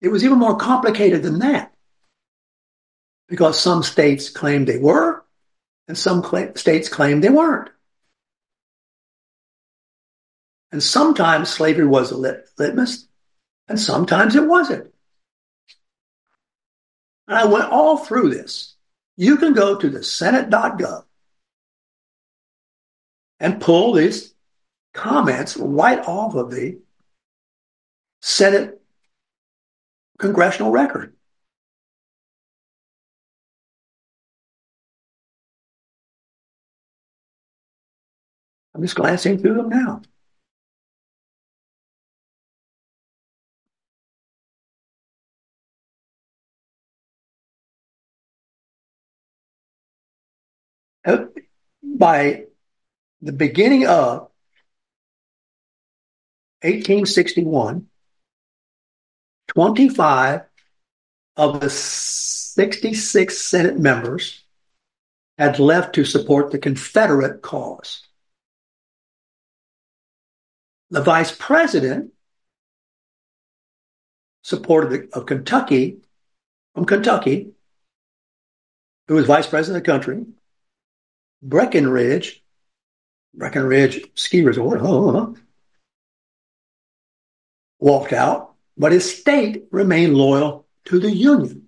it 0.01 0.09
was 0.09 0.23
even 0.25 0.37
more 0.37 0.57
complicated 0.57 1.23
than 1.23 1.39
that. 1.39 1.73
because 3.27 3.59
some 3.59 3.83
states 3.83 4.29
claimed 4.29 4.67
they 4.67 4.77
were 4.77 5.23
and 5.87 5.97
some 5.97 6.23
cl- 6.23 6.55
states 6.55 6.89
claimed 6.89 7.23
they 7.23 7.29
weren't. 7.29 7.69
And 10.71 10.83
sometimes 10.83 11.49
slavery 11.49 11.87
was 11.87 12.11
a 12.11 12.17
lit- 12.17 12.49
litmus 12.57 13.07
and 13.67 13.79
sometimes 13.79 14.35
it 14.35 14.45
wasn't. 14.45 14.93
And 17.27 17.37
I 17.37 17.45
went 17.45 17.71
all 17.71 17.97
through 17.97 18.29
this. 18.29 18.75
You 19.15 19.37
can 19.37 19.53
go 19.53 19.77
to 19.77 19.89
the 19.89 20.03
senate.gov 20.03 21.03
and 23.39 23.61
pull 23.61 23.93
these 23.93 24.33
comments 24.93 25.57
right 25.57 25.99
off 25.99 26.35
of 26.35 26.51
the 26.51 26.79
Senate 28.21 28.81
congressional 30.17 30.71
record. 30.71 31.13
I'm 38.73 38.81
just 38.83 38.95
glancing 38.95 39.39
through 39.39 39.55
them 39.55 39.69
now. 39.69 40.01
By 51.97 52.43
the 53.21 53.31
beginning 53.31 53.87
of 53.87 54.29
1861, 56.61 57.87
25 59.47 60.41
of 61.35 61.59
the 61.59 61.69
66 61.69 63.37
Senate 63.37 63.77
members 63.77 64.43
had 65.37 65.59
left 65.59 65.95
to 65.95 66.03
support 66.03 66.51
the 66.51 66.57
Confederate 66.57 67.41
cause. 67.41 68.03
The 70.89 71.01
vice 71.01 71.35
president 71.37 72.13
supported 74.41 75.09
of 75.13 75.25
Kentucky 75.25 75.97
from 76.73 76.85
Kentucky, 76.85 77.51
who 79.07 79.15
was 79.15 79.25
vice 79.25 79.47
president 79.47 79.77
of 79.77 79.83
the 79.83 79.91
country, 79.91 80.25
Breckinridge, 81.41 82.43
Breckenridge 83.33 84.05
ski 84.15 84.43
resort, 84.43 84.81
walked 87.79 88.13
out, 88.13 88.55
but 88.77 88.91
his 88.91 89.19
state 89.19 89.65
remained 89.71 90.15
loyal 90.15 90.65
to 90.85 90.99
the 90.99 91.11
Union. 91.11 91.63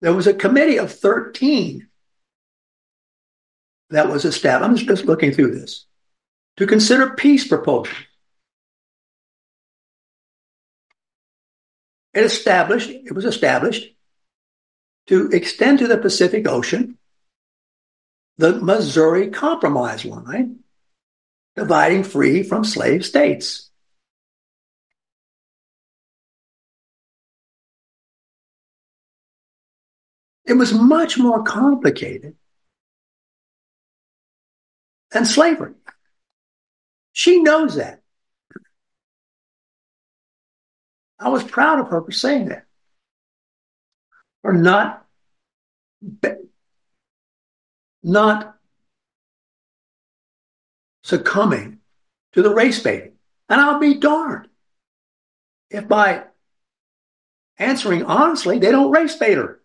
There 0.00 0.12
was 0.12 0.26
a 0.26 0.34
committee 0.34 0.78
of 0.78 0.92
13 0.92 1.88
that 3.88 4.10
was 4.10 4.26
established. 4.26 4.68
I'm 4.68 4.76
just 4.76 5.06
looking 5.06 5.32
through 5.32 5.54
this 5.54 5.86
to 6.56 6.66
consider 6.66 7.10
peace 7.10 7.46
proposals. 7.46 7.94
It 12.12 12.24
established, 12.24 12.90
it 12.90 13.12
was 13.12 13.24
established 13.24 13.92
to 15.08 15.28
extend 15.30 15.80
to 15.80 15.88
the 15.88 15.98
Pacific 15.98 16.46
Ocean 16.46 16.98
the 18.36 18.52
Missouri 18.60 19.30
Compromise 19.30 20.04
line, 20.04 20.60
dividing 21.54 22.02
free 22.02 22.42
from 22.42 22.64
slave 22.64 23.04
states. 23.04 23.70
It 30.44 30.54
was 30.54 30.74
much 30.74 31.16
more 31.16 31.42
complicated 31.42 32.36
than 35.12 35.24
slavery. 35.24 35.72
She 37.14 37.40
knows 37.40 37.76
that. 37.76 38.02
I 41.18 41.28
was 41.28 41.44
proud 41.44 41.78
of 41.78 41.88
her 41.88 42.02
for 42.02 42.10
saying 42.10 42.48
that. 42.48 42.66
For 44.42 44.52
not, 44.52 45.06
not 48.02 48.56
succumbing 51.04 51.78
to 52.32 52.42
the 52.42 52.52
race 52.52 52.82
baiting. 52.82 53.12
And 53.48 53.60
I'll 53.60 53.78
be 53.78 53.94
darned 53.94 54.48
if 55.70 55.86
by 55.86 56.24
answering 57.58 58.04
honestly, 58.04 58.58
they 58.58 58.72
don't 58.72 58.90
race 58.90 59.16
bait 59.16 59.38
her. 59.38 59.60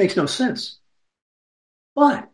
Makes 0.00 0.16
no 0.16 0.24
sense. 0.24 0.78
But 1.94 2.30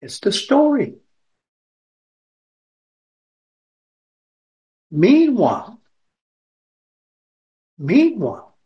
it's 0.00 0.20
the 0.20 0.30
story. 0.30 0.94
Meanwhile, 4.92 5.80
meanwhile, 7.76 8.56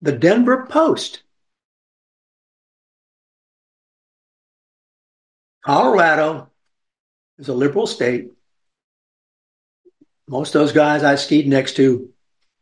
the 0.00 0.12
Denver 0.12 0.66
Post, 0.66 1.24
Colorado 5.62 6.48
is 7.38 7.48
a 7.48 7.52
liberal 7.52 7.86
state. 7.86 8.30
Most 10.26 10.54
of 10.54 10.62
those 10.62 10.72
guys 10.72 11.04
I 11.04 11.16
skied 11.16 11.46
next 11.48 11.76
to, 11.76 12.08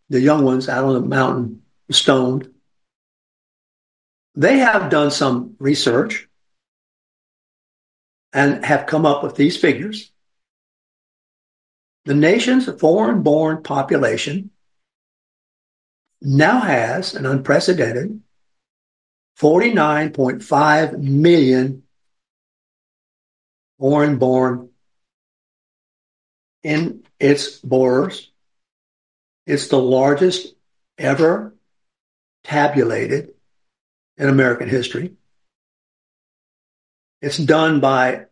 the 0.09 0.21
young 0.21 0.43
ones 0.43 0.69
out 0.69 0.85
on 0.85 0.95
the 0.95 1.01
mountain, 1.01 1.63
stoned. 1.91 2.53
They 4.35 4.59
have 4.59 4.91
done 4.91 5.11
some 5.11 5.57
research 5.59 6.29
and 8.33 8.65
have 8.65 8.87
come 8.87 9.07
up 9.07 9.23
with 9.23 9.35
these 9.35 9.57
figures. 9.57 10.13
The 12.05 12.15
nation's 12.15 12.71
foreign 12.81 13.23
born 13.23 13.63
population 13.63 14.51
now 16.21 16.61
has 16.61 17.15
an 17.15 17.27
unprecedented 17.27 18.23
49.5 19.39 20.99
million 20.99 21.83
foreign 23.79 24.19
born 24.19 24.71
in 26.63 27.05
its 27.21 27.59
borders. 27.59 28.31
It's 29.47 29.69
the 29.69 29.79
largest 29.79 30.55
ever 30.99 31.55
tabulated 32.49 33.35
in 34.17 34.29
American 34.29 34.69
history. 34.69 35.13
It's 37.21 37.37
done 37.37 37.81
by 37.81 38.25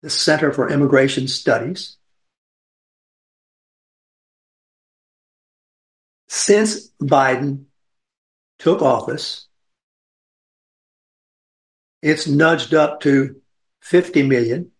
the 0.00 0.08
Center 0.08 0.52
for 0.52 0.70
Immigration 0.70 1.28
Studies. 1.28 1.98
Since 6.28 6.88
Biden 7.02 7.66
took 8.58 8.80
office, 8.80 9.46
it's 12.00 12.26
nudged 12.26 12.72
up 12.72 13.00
to 13.00 13.36
50 13.82 14.22
million, 14.22 14.70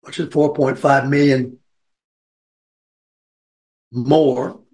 which 0.00 0.18
is 0.18 0.28
4.5 0.30 1.08
million 1.08 1.58
more 3.92 4.65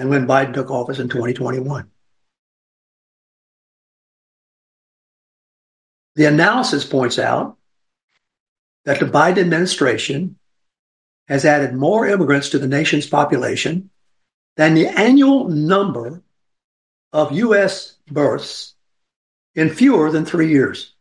than 0.00 0.08
when 0.08 0.26
Biden 0.26 0.54
took 0.54 0.70
office 0.70 0.98
in 0.98 1.10
2021. 1.10 1.86
The 6.14 6.24
analysis 6.24 6.86
points 6.86 7.18
out 7.18 7.58
that 8.86 8.98
the 8.98 9.04
Biden 9.04 9.40
administration 9.40 10.38
has 11.28 11.44
added 11.44 11.74
more 11.74 12.06
immigrants 12.06 12.48
to 12.48 12.58
the 12.58 12.66
nation's 12.66 13.06
population 13.06 13.90
than 14.56 14.72
the 14.72 14.86
annual 14.86 15.50
number 15.50 16.22
of 17.12 17.32
U.S. 17.32 17.96
births 18.10 18.72
in 19.54 19.68
fewer 19.68 20.10
than 20.10 20.24
three 20.24 20.48
years. 20.48 20.94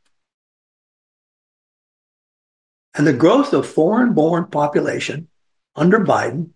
And 2.94 3.08
the 3.08 3.14
growth 3.14 3.54
of 3.54 3.66
foreign 3.66 4.12
born 4.12 4.48
population 4.48 5.30
under 5.74 6.02
Biden 6.02 6.50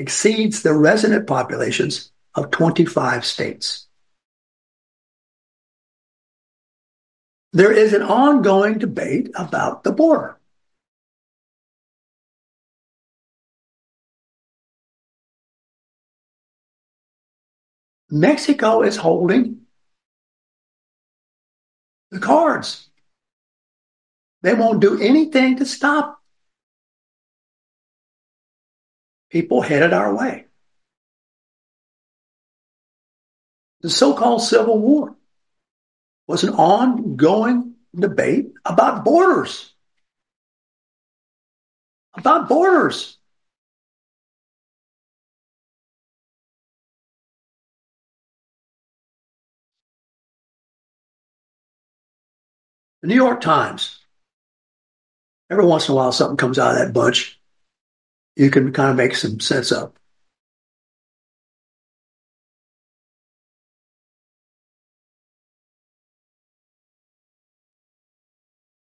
exceeds 0.00 0.62
the 0.62 0.74
resident 0.74 1.26
populations 1.26 2.10
of 2.34 2.50
25 2.50 3.24
states. 3.24 3.86
there 7.52 7.72
is 7.72 7.92
an 7.92 8.02
ongoing 8.02 8.78
debate 8.78 9.30
about 9.34 9.82
the 9.82 9.92
border. 9.92 10.36
Mexico 18.12 18.82
is 18.82 18.96
holding 18.96 19.62
the 22.10 22.18
cards. 22.18 22.88
They 24.42 24.54
won't 24.54 24.80
do 24.80 25.00
anything 25.00 25.56
to 25.58 25.66
stop 25.66 26.19
people 29.30 29.62
headed 29.62 29.92
our 29.92 30.14
way. 30.14 30.46
The 33.80 33.88
so 33.88 34.12
called 34.12 34.42
Civil 34.42 34.78
War 34.78 35.16
was 36.26 36.44
an 36.44 36.50
ongoing 36.50 37.74
debate 37.94 38.52
about 38.64 39.04
borders. 39.04 39.72
About 42.14 42.48
borders. 42.48 43.16
The 53.00 53.08
New 53.08 53.14
York 53.14 53.40
Times. 53.40 53.98
Every 55.48 55.64
once 55.64 55.88
in 55.88 55.92
a 55.92 55.96
while, 55.96 56.12
something 56.12 56.36
comes 56.36 56.58
out 56.58 56.72
of 56.72 56.78
that 56.78 56.92
bunch 56.92 57.39
you 58.36 58.50
can 58.50 58.72
kind 58.72 58.90
of 58.90 58.96
make 58.96 59.14
some 59.14 59.40
sense 59.40 59.72
of. 59.72 59.92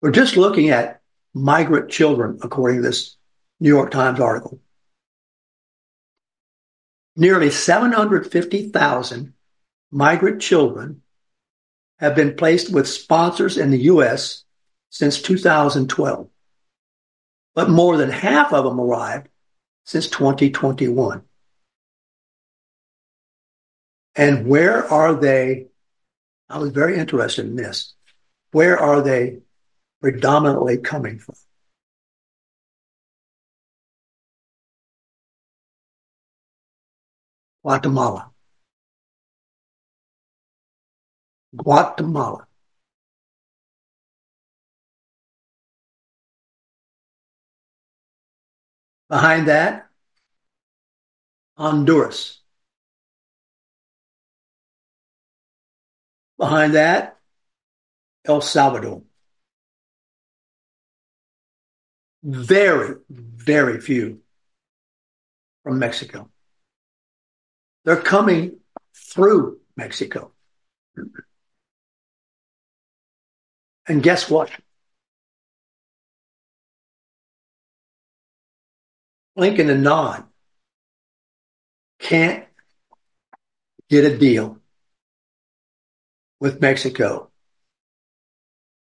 We're 0.01 0.11
just 0.11 0.37
looking 0.37 0.69
at 0.69 1.01
migrant 1.33 1.89
children, 1.89 2.39
according 2.41 2.77
to 2.77 2.83
this 2.83 3.17
New 3.59 3.69
York 3.69 3.91
Times 3.91 4.19
article. 4.19 4.59
Nearly 7.15 7.49
750,000 7.49 9.33
migrant 9.91 10.41
children 10.41 11.01
have 11.97 12.15
been 12.15 12.35
placed 12.35 12.71
with 12.71 12.87
sponsors 12.87 13.57
in 13.57 13.71
the 13.71 13.79
U.S. 13.79 14.45
since 14.89 15.21
2012, 15.21 16.29
but 17.53 17.69
more 17.69 17.97
than 17.97 18.09
half 18.09 18.53
of 18.53 18.63
them 18.63 18.79
arrived 18.79 19.27
since 19.89 20.07
2021. 20.07 21.23
And 24.15 24.45
where 24.45 24.85
are 24.85 25.15
they? 25.15 25.65
I 26.47 26.59
was 26.59 26.69
very 26.69 26.99
interested 26.99 27.47
in 27.47 27.55
this. 27.55 27.95
Where 28.51 28.77
are 28.77 29.01
they 29.01 29.39
predominantly 29.99 30.77
coming 30.77 31.17
from? 31.17 31.33
Guatemala. 37.63 38.29
Guatemala. 41.55 42.48
Behind 49.09 49.47
that, 49.47 49.89
Honduras. 51.57 52.41
Behind 56.37 56.75
that, 56.75 57.19
El 58.25 58.41
Salvador. 58.41 59.01
Very, 62.23 62.95
very 63.09 63.81
few 63.81 64.21
from 65.63 65.79
Mexico. 65.79 66.29
They're 67.85 68.01
coming 68.01 68.59
through 68.93 69.59
Mexico. 69.75 70.31
And 73.87 74.03
guess 74.03 74.29
what? 74.29 74.51
Blinken 79.39 79.71
and 79.71 79.83
Nod 79.83 80.25
can't 81.97 82.43
get 83.89 84.03
a 84.03 84.17
deal 84.17 84.59
with 86.41 86.59
Mexico 86.59 87.31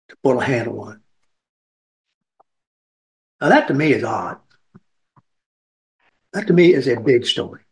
to 0.09 0.17
put 0.23 0.37
a 0.37 0.45
handle 0.45 0.81
on. 0.83 1.01
Now, 3.41 3.49
that 3.49 3.67
to 3.67 3.75
me 3.75 3.93
is 3.93 4.05
odd. 4.05 4.39
That 6.33 6.47
to 6.47 6.53
me 6.53 6.73
is 6.73 6.87
a 6.87 6.95
big 6.95 7.27
story. 7.27 7.63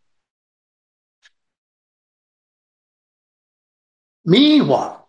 Meanwhile, 4.24 5.08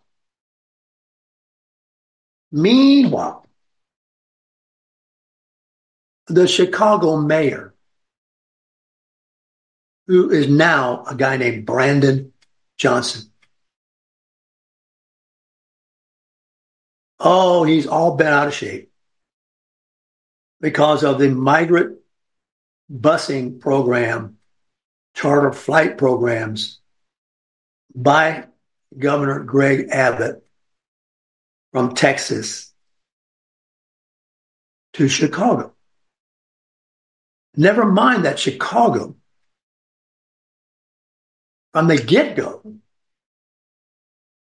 meanwhile, 2.51 3.44
the 6.27 6.47
Chicago 6.47 7.17
mayor, 7.17 7.73
who 10.07 10.31
is 10.31 10.47
now 10.47 11.03
a 11.05 11.15
guy 11.15 11.37
named 11.37 11.65
Brandon 11.65 12.33
Johnson. 12.77 13.31
Oh, 17.19 17.63
he's 17.63 17.87
all 17.87 18.15
bent 18.15 18.29
out 18.29 18.47
of 18.47 18.53
shape 18.53 18.91
because 20.61 21.03
of 21.03 21.19
the 21.19 21.29
migrant 21.29 21.97
busing 22.91 23.59
program, 23.59 24.37
charter 25.13 25.51
flight 25.53 25.97
programs 25.97 26.79
by 27.93 28.47
Governor 28.97 29.39
Greg 29.39 29.87
Abbott 29.91 30.43
from 31.71 31.95
Texas 31.95 32.73
to 34.93 35.07
Chicago. 35.07 35.74
Never 37.57 37.85
mind 37.85 38.25
that 38.25 38.39
Chicago, 38.39 39.15
from 41.71 41.87
the 41.87 41.97
get 41.97 42.35
go, 42.35 42.61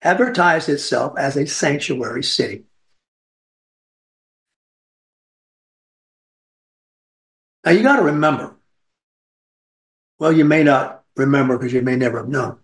advertised 0.01 0.69
itself 0.69 1.13
as 1.17 1.35
a 1.35 1.45
sanctuary 1.45 2.23
city. 2.23 2.63
Now 7.65 7.71
you 7.71 7.83
got 7.83 7.97
to 7.97 8.03
remember, 8.03 8.55
well, 10.19 10.33
you 10.33 10.43
may 10.45 10.63
not 10.63 11.03
remember 11.15 11.57
because 11.57 11.73
you 11.73 11.81
may 11.81 11.95
never 11.95 12.17
have 12.19 12.27
known. 12.27 12.59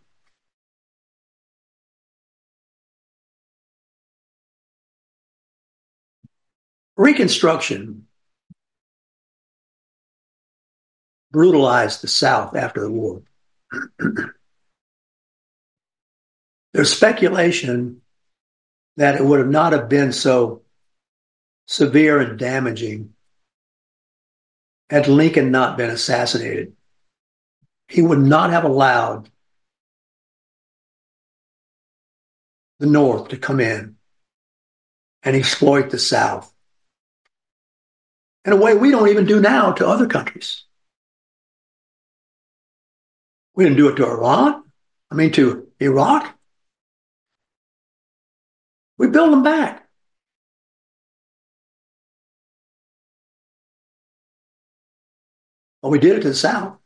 Reconstruction 6.98 8.09
brutalized 11.32 12.02
the 12.02 12.08
South 12.08 12.56
after 12.56 12.82
the 12.82 12.92
war. 12.92 13.22
There's 16.74 16.94
speculation 16.94 18.02
that 18.98 19.16
it 19.16 19.24
would 19.24 19.40
have 19.40 19.50
not 19.50 19.74
have 19.74 19.90
been 19.90 20.12
so 20.12 20.62
severe 21.68 22.20
and 22.20 22.38
damaging 22.38 23.14
had 24.90 25.08
Lincoln 25.08 25.52
not 25.52 25.78
been 25.78 25.90
assassinated. 25.90 26.74
He 27.88 28.02
would 28.02 28.20
not 28.20 28.50
have 28.50 28.64
allowed 28.64 29.30
the 32.80 32.88
North 32.88 33.30
to 33.30 33.38
come 33.38 33.60
in 33.60 33.98
and 35.24 35.36
exploit 35.36 35.90
the 35.90 36.00
South 36.00 36.52
in 38.46 38.54
a 38.54 38.56
way 38.56 38.74
we 38.74 38.90
don't 38.90 39.10
even 39.10 39.26
do 39.26 39.40
now 39.40 39.72
to 39.74 39.88
other 39.88 40.08
countries. 40.08 40.64
We 43.60 43.66
didn't 43.66 43.76
do 43.76 43.90
it 43.90 43.98
to 43.98 44.06
Iran. 44.06 44.64
I 45.12 45.16
mean, 45.16 45.34
to 45.34 45.68
Iraq. 45.82 46.34
We 48.98 49.08
build 49.08 49.34
them 49.34 49.44
back. 49.44 49.86
Well, 55.82 55.92
we 55.92 56.00
did 56.00 56.16
it 56.16 56.22
to 56.22 56.30
the 56.30 56.36
South. 56.36 56.78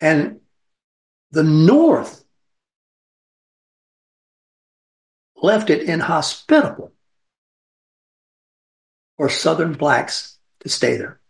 And 0.00 0.42
the 1.32 1.42
North 1.42 2.24
left 5.42 5.70
it 5.70 5.82
inhospitable 5.88 6.92
for 9.16 9.28
Southern 9.28 9.72
blacks 9.72 10.38
to 10.60 10.68
stay 10.68 10.96
there 10.96 11.20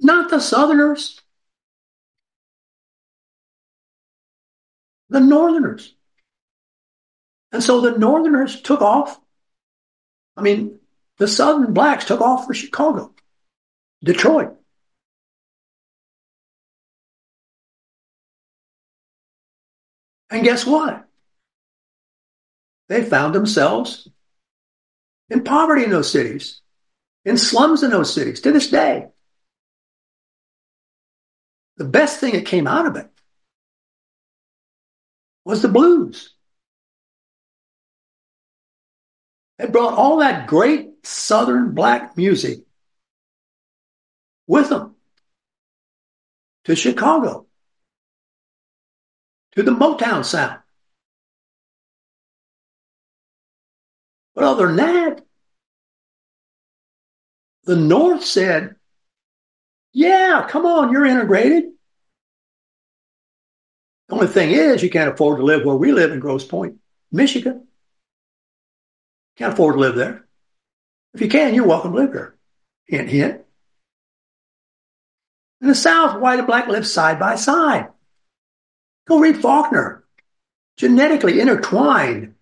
not 0.00 0.30
the 0.30 0.40
Southerners. 0.40 1.20
The 5.08 5.20
Northerners. 5.20 5.94
And 7.52 7.62
so 7.62 7.80
the 7.80 7.98
Northerners 7.98 8.60
took 8.62 8.80
off. 8.80 9.20
I 10.36 10.42
mean, 10.42 10.78
the 11.18 11.28
Southern 11.28 11.74
blacks 11.74 12.04
took 12.04 12.20
off 12.20 12.46
for 12.46 12.54
Chicago, 12.54 13.12
Detroit. 14.02 14.56
And 20.30 20.44
guess 20.44 20.64
what? 20.64 21.06
They 22.88 23.02
found 23.02 23.34
themselves 23.34 24.08
in 25.28 25.44
poverty 25.44 25.84
in 25.84 25.90
those 25.90 26.10
cities, 26.10 26.60
in 27.24 27.36
slums 27.36 27.82
in 27.82 27.90
those 27.90 28.12
cities 28.14 28.40
to 28.42 28.52
this 28.52 28.68
day. 28.68 29.08
The 31.80 31.86
best 31.86 32.20
thing 32.20 32.34
that 32.34 32.44
came 32.44 32.66
out 32.66 32.84
of 32.84 32.96
it 32.96 33.08
was 35.46 35.62
the 35.62 35.68
blues. 35.68 36.34
It 39.58 39.72
brought 39.72 39.94
all 39.94 40.18
that 40.18 40.46
great 40.46 41.06
Southern 41.06 41.72
black 41.72 42.18
music 42.18 42.58
with 44.46 44.68
them 44.68 44.94
to 46.64 46.76
Chicago, 46.76 47.46
to 49.52 49.62
the 49.62 49.70
Motown 49.70 50.22
sound. 50.22 50.58
But 54.34 54.44
other 54.44 54.66
than 54.66 54.76
that, 54.76 55.24
the 57.64 57.76
North 57.76 58.22
said, 58.22 58.76
yeah, 59.94 60.46
come 60.46 60.66
on, 60.66 60.92
you're 60.92 61.06
integrated. 61.06 61.69
The 64.10 64.16
only 64.16 64.26
thing 64.26 64.50
is, 64.50 64.82
you 64.82 64.90
can't 64.90 65.08
afford 65.08 65.38
to 65.38 65.44
live 65.44 65.64
where 65.64 65.76
we 65.76 65.92
live 65.92 66.10
in 66.10 66.18
Grosse 66.18 66.44
Pointe, 66.44 66.80
Michigan. 67.12 67.68
Can't 69.36 69.52
afford 69.52 69.76
to 69.76 69.80
live 69.80 69.94
there. 69.94 70.26
If 71.14 71.20
you 71.20 71.28
can, 71.28 71.54
you're 71.54 71.64
welcome 71.64 71.92
to 71.92 71.98
live 71.98 72.12
there. 72.12 72.34
Hint, 72.86 73.08
hint. 73.08 73.42
In 75.60 75.68
the 75.68 75.76
South, 75.76 76.18
white 76.20 76.40
and 76.40 76.46
black 76.48 76.66
live 76.66 76.88
side 76.88 77.20
by 77.20 77.36
side. 77.36 77.86
Go 79.06 79.20
read 79.20 79.36
Faulkner. 79.36 80.02
Genetically 80.76 81.38
intertwined. 81.38 82.34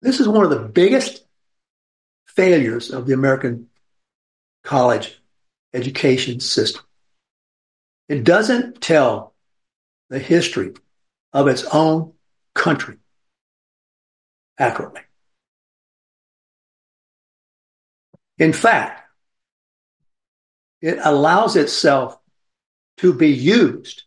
This 0.00 0.18
is 0.18 0.26
one 0.26 0.44
of 0.44 0.50
the 0.50 0.60
biggest 0.60 1.27
failures 2.38 2.92
of 2.92 3.04
the 3.04 3.14
American 3.14 3.66
college 4.62 5.20
education 5.74 6.38
system. 6.38 6.84
It 8.08 8.22
doesn't 8.22 8.80
tell 8.80 9.34
the 10.08 10.20
history 10.20 10.74
of 11.32 11.48
its 11.48 11.64
own 11.64 12.12
country 12.54 12.98
accurately. 14.56 15.00
In 18.38 18.52
fact, 18.52 19.02
it 20.80 20.98
allows 21.02 21.56
itself 21.56 22.20
to 22.98 23.12
be 23.12 23.30
used 23.30 24.04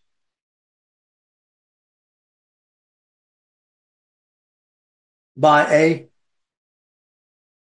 by 5.36 5.70
a 5.70 6.11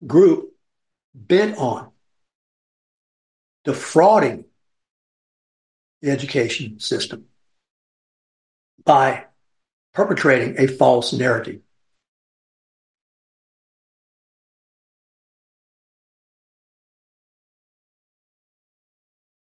group 0.05 0.53
bent 1.13 1.57
on 1.57 1.91
defrauding 3.63 4.45
the 6.01 6.11
education 6.11 6.79
system 6.79 7.25
by 8.83 9.25
perpetrating 9.93 10.55
a 10.59 10.67
false 10.67 11.11
narrative. 11.11 11.61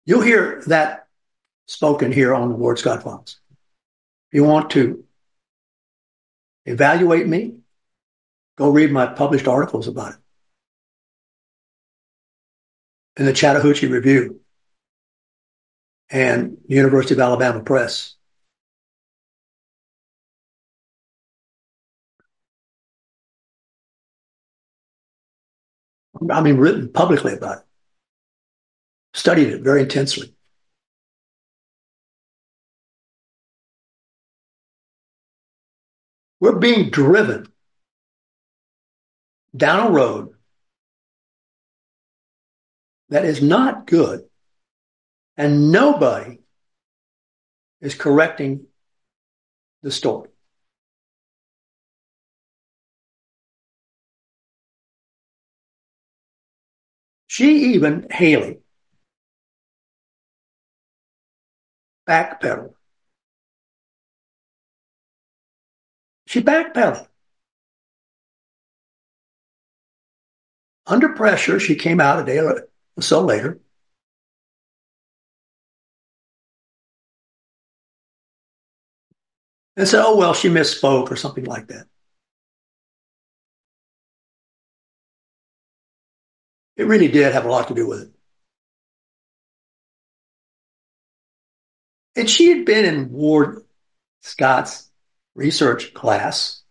You'll 0.05 0.21
hear 0.21 0.63
that 0.67 1.07
spoken 1.67 2.13
here 2.13 2.33
on 2.33 2.47
the 2.47 2.55
Ward 2.55 2.79
Scott 2.79 3.03
Files. 3.03 3.41
If 4.31 4.37
you 4.37 4.45
want 4.45 4.69
to 4.71 5.03
evaluate 6.65 7.27
me, 7.27 7.57
go 8.57 8.69
read 8.69 8.89
my 8.89 9.05
published 9.05 9.49
articles 9.49 9.89
about 9.89 10.13
it 10.13 10.19
in 13.18 13.26
the 13.26 13.34
Chattahoochee 13.34 13.88
Review 13.88 14.39
and 16.09 16.57
University 16.68 17.15
of 17.15 17.20
Alabama 17.20 17.61
Press. 17.63 18.15
I 26.32 26.41
mean, 26.41 26.57
written 26.57 26.91
publicly 26.91 27.34
about 27.34 27.59
it, 27.59 27.63
studied 29.13 29.49
it 29.49 29.61
very 29.61 29.82
intensely. 29.82 30.34
We're 36.39 36.59
being 36.59 36.89
driven 36.89 37.47
down 39.55 39.88
a 39.88 39.91
road 39.91 40.36
that 43.09 43.25
is 43.25 43.41
not 43.41 43.87
good, 43.87 44.25
and 45.35 45.71
nobody 45.71 46.39
is 47.81 47.95
correcting 47.95 48.67
the 49.81 49.91
story. 49.91 50.29
She 57.27 57.73
even, 57.75 58.07
Haley, 58.09 58.59
backpedaled. 62.07 62.73
She 66.25 66.41
backpedaled. 66.41 67.07
Under 70.87 71.09
pressure, 71.09 71.59
she 71.59 71.75
came 71.75 72.01
out 72.01 72.19
a 72.19 72.25
day 72.25 72.39
so 73.03 73.21
later. 73.21 73.59
And 79.75 79.87
said, 79.87 80.03
oh, 80.03 80.17
well, 80.17 80.33
she 80.33 80.49
misspoke 80.49 81.11
or 81.11 81.15
something 81.15 81.45
like 81.45 81.67
that. 81.67 81.85
It 86.75 86.87
really 86.87 87.07
did 87.07 87.31
have 87.33 87.45
a 87.45 87.49
lot 87.49 87.67
to 87.67 87.75
do 87.75 87.87
with 87.87 88.01
it. 88.01 88.11
And 92.15 92.27
she 92.27 92.49
had 92.49 92.65
been 92.65 92.85
in 92.85 93.11
Ward 93.11 93.63
Scott's 94.21 94.89
research 95.35 95.93
class. 95.93 96.63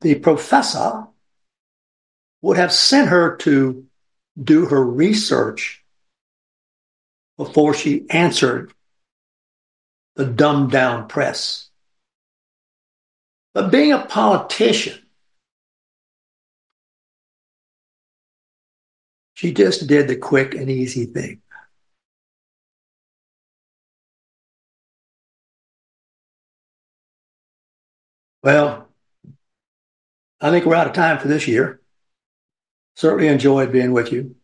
The 0.00 0.14
professor 0.14 1.08
would 2.40 2.56
have 2.56 2.72
sent 2.72 3.08
her 3.08 3.36
to 3.38 3.86
do 4.40 4.66
her 4.66 4.82
research 4.82 5.84
before 7.36 7.74
she 7.74 8.06
answered 8.10 8.72
the 10.16 10.24
dumbed 10.24 10.70
down 10.70 11.08
press. 11.08 11.68
But 13.54 13.70
being 13.70 13.92
a 13.92 14.06
politician, 14.06 14.98
she 19.34 19.52
just 19.52 19.86
did 19.86 20.08
the 20.08 20.16
quick 20.16 20.54
and 20.54 20.70
easy 20.70 21.06
thing. 21.06 21.42
Well, 28.42 28.88
I 30.40 30.50
think 30.50 30.64
we're 30.64 30.74
out 30.74 30.88
of 30.88 30.94
time 30.94 31.18
for 31.18 31.28
this 31.28 31.46
year. 31.46 31.81
Certainly 32.94 33.28
enjoyed 33.28 33.72
being 33.72 33.92
with 33.92 34.12
you. 34.12 34.36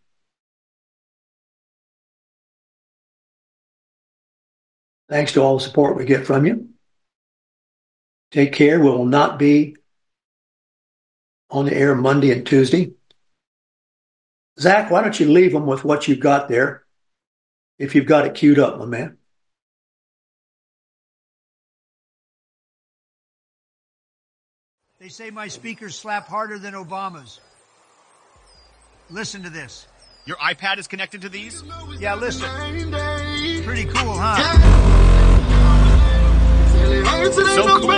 Thanks 5.09 5.33
to 5.33 5.43
all 5.43 5.59
the 5.59 5.65
support 5.65 5.97
we 5.97 6.05
get 6.05 6.27
from 6.27 6.45
you. 6.45 6.69
Take 8.31 8.53
care. 8.53 8.79
We 8.79 8.91
will 8.91 9.07
not 9.07 9.39
be 9.39 9.77
on 11.51 11.65
the 11.65 11.75
air 11.75 11.95
Monday 11.95 12.31
and 12.31 12.47
Tuesday. 12.47 12.93
Zach, 14.61 14.91
why 14.91 15.03
don't 15.03 15.19
you 15.19 15.31
leave 15.31 15.53
them 15.53 15.67
with 15.67 15.85
what 15.85 16.09
you've 16.09 16.21
got 16.21 16.49
there 16.49 16.85
if 17.79 17.95
you've 17.95 18.07
got 18.07 18.27
it 18.27 18.35
queued 18.35 18.59
up, 18.59 18.79
my 18.79 18.85
man? 18.85 19.17
They 24.99 25.09
say 25.09 25.31
my 25.31 25.49
speakers 25.49 25.95
slap 25.95 26.27
harder 26.27 26.59
than 26.59 26.75
Obama's. 26.75 27.41
Listen 29.11 29.43
to 29.45 29.51
this. 29.51 29.87
Your 30.27 30.37
iPad 30.37 30.79
is 30.79 30.87
connected 30.87 31.23
to 31.23 31.31
these? 31.31 31.63
Yeah, 31.99 32.15
listen. 32.15 32.49
Pretty 33.65 33.87
cool, 33.87 34.13
huh? 34.15 34.37
So 37.57 37.81
cool. 37.81 37.91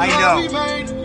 I 0.00 0.06
know. 0.88 0.97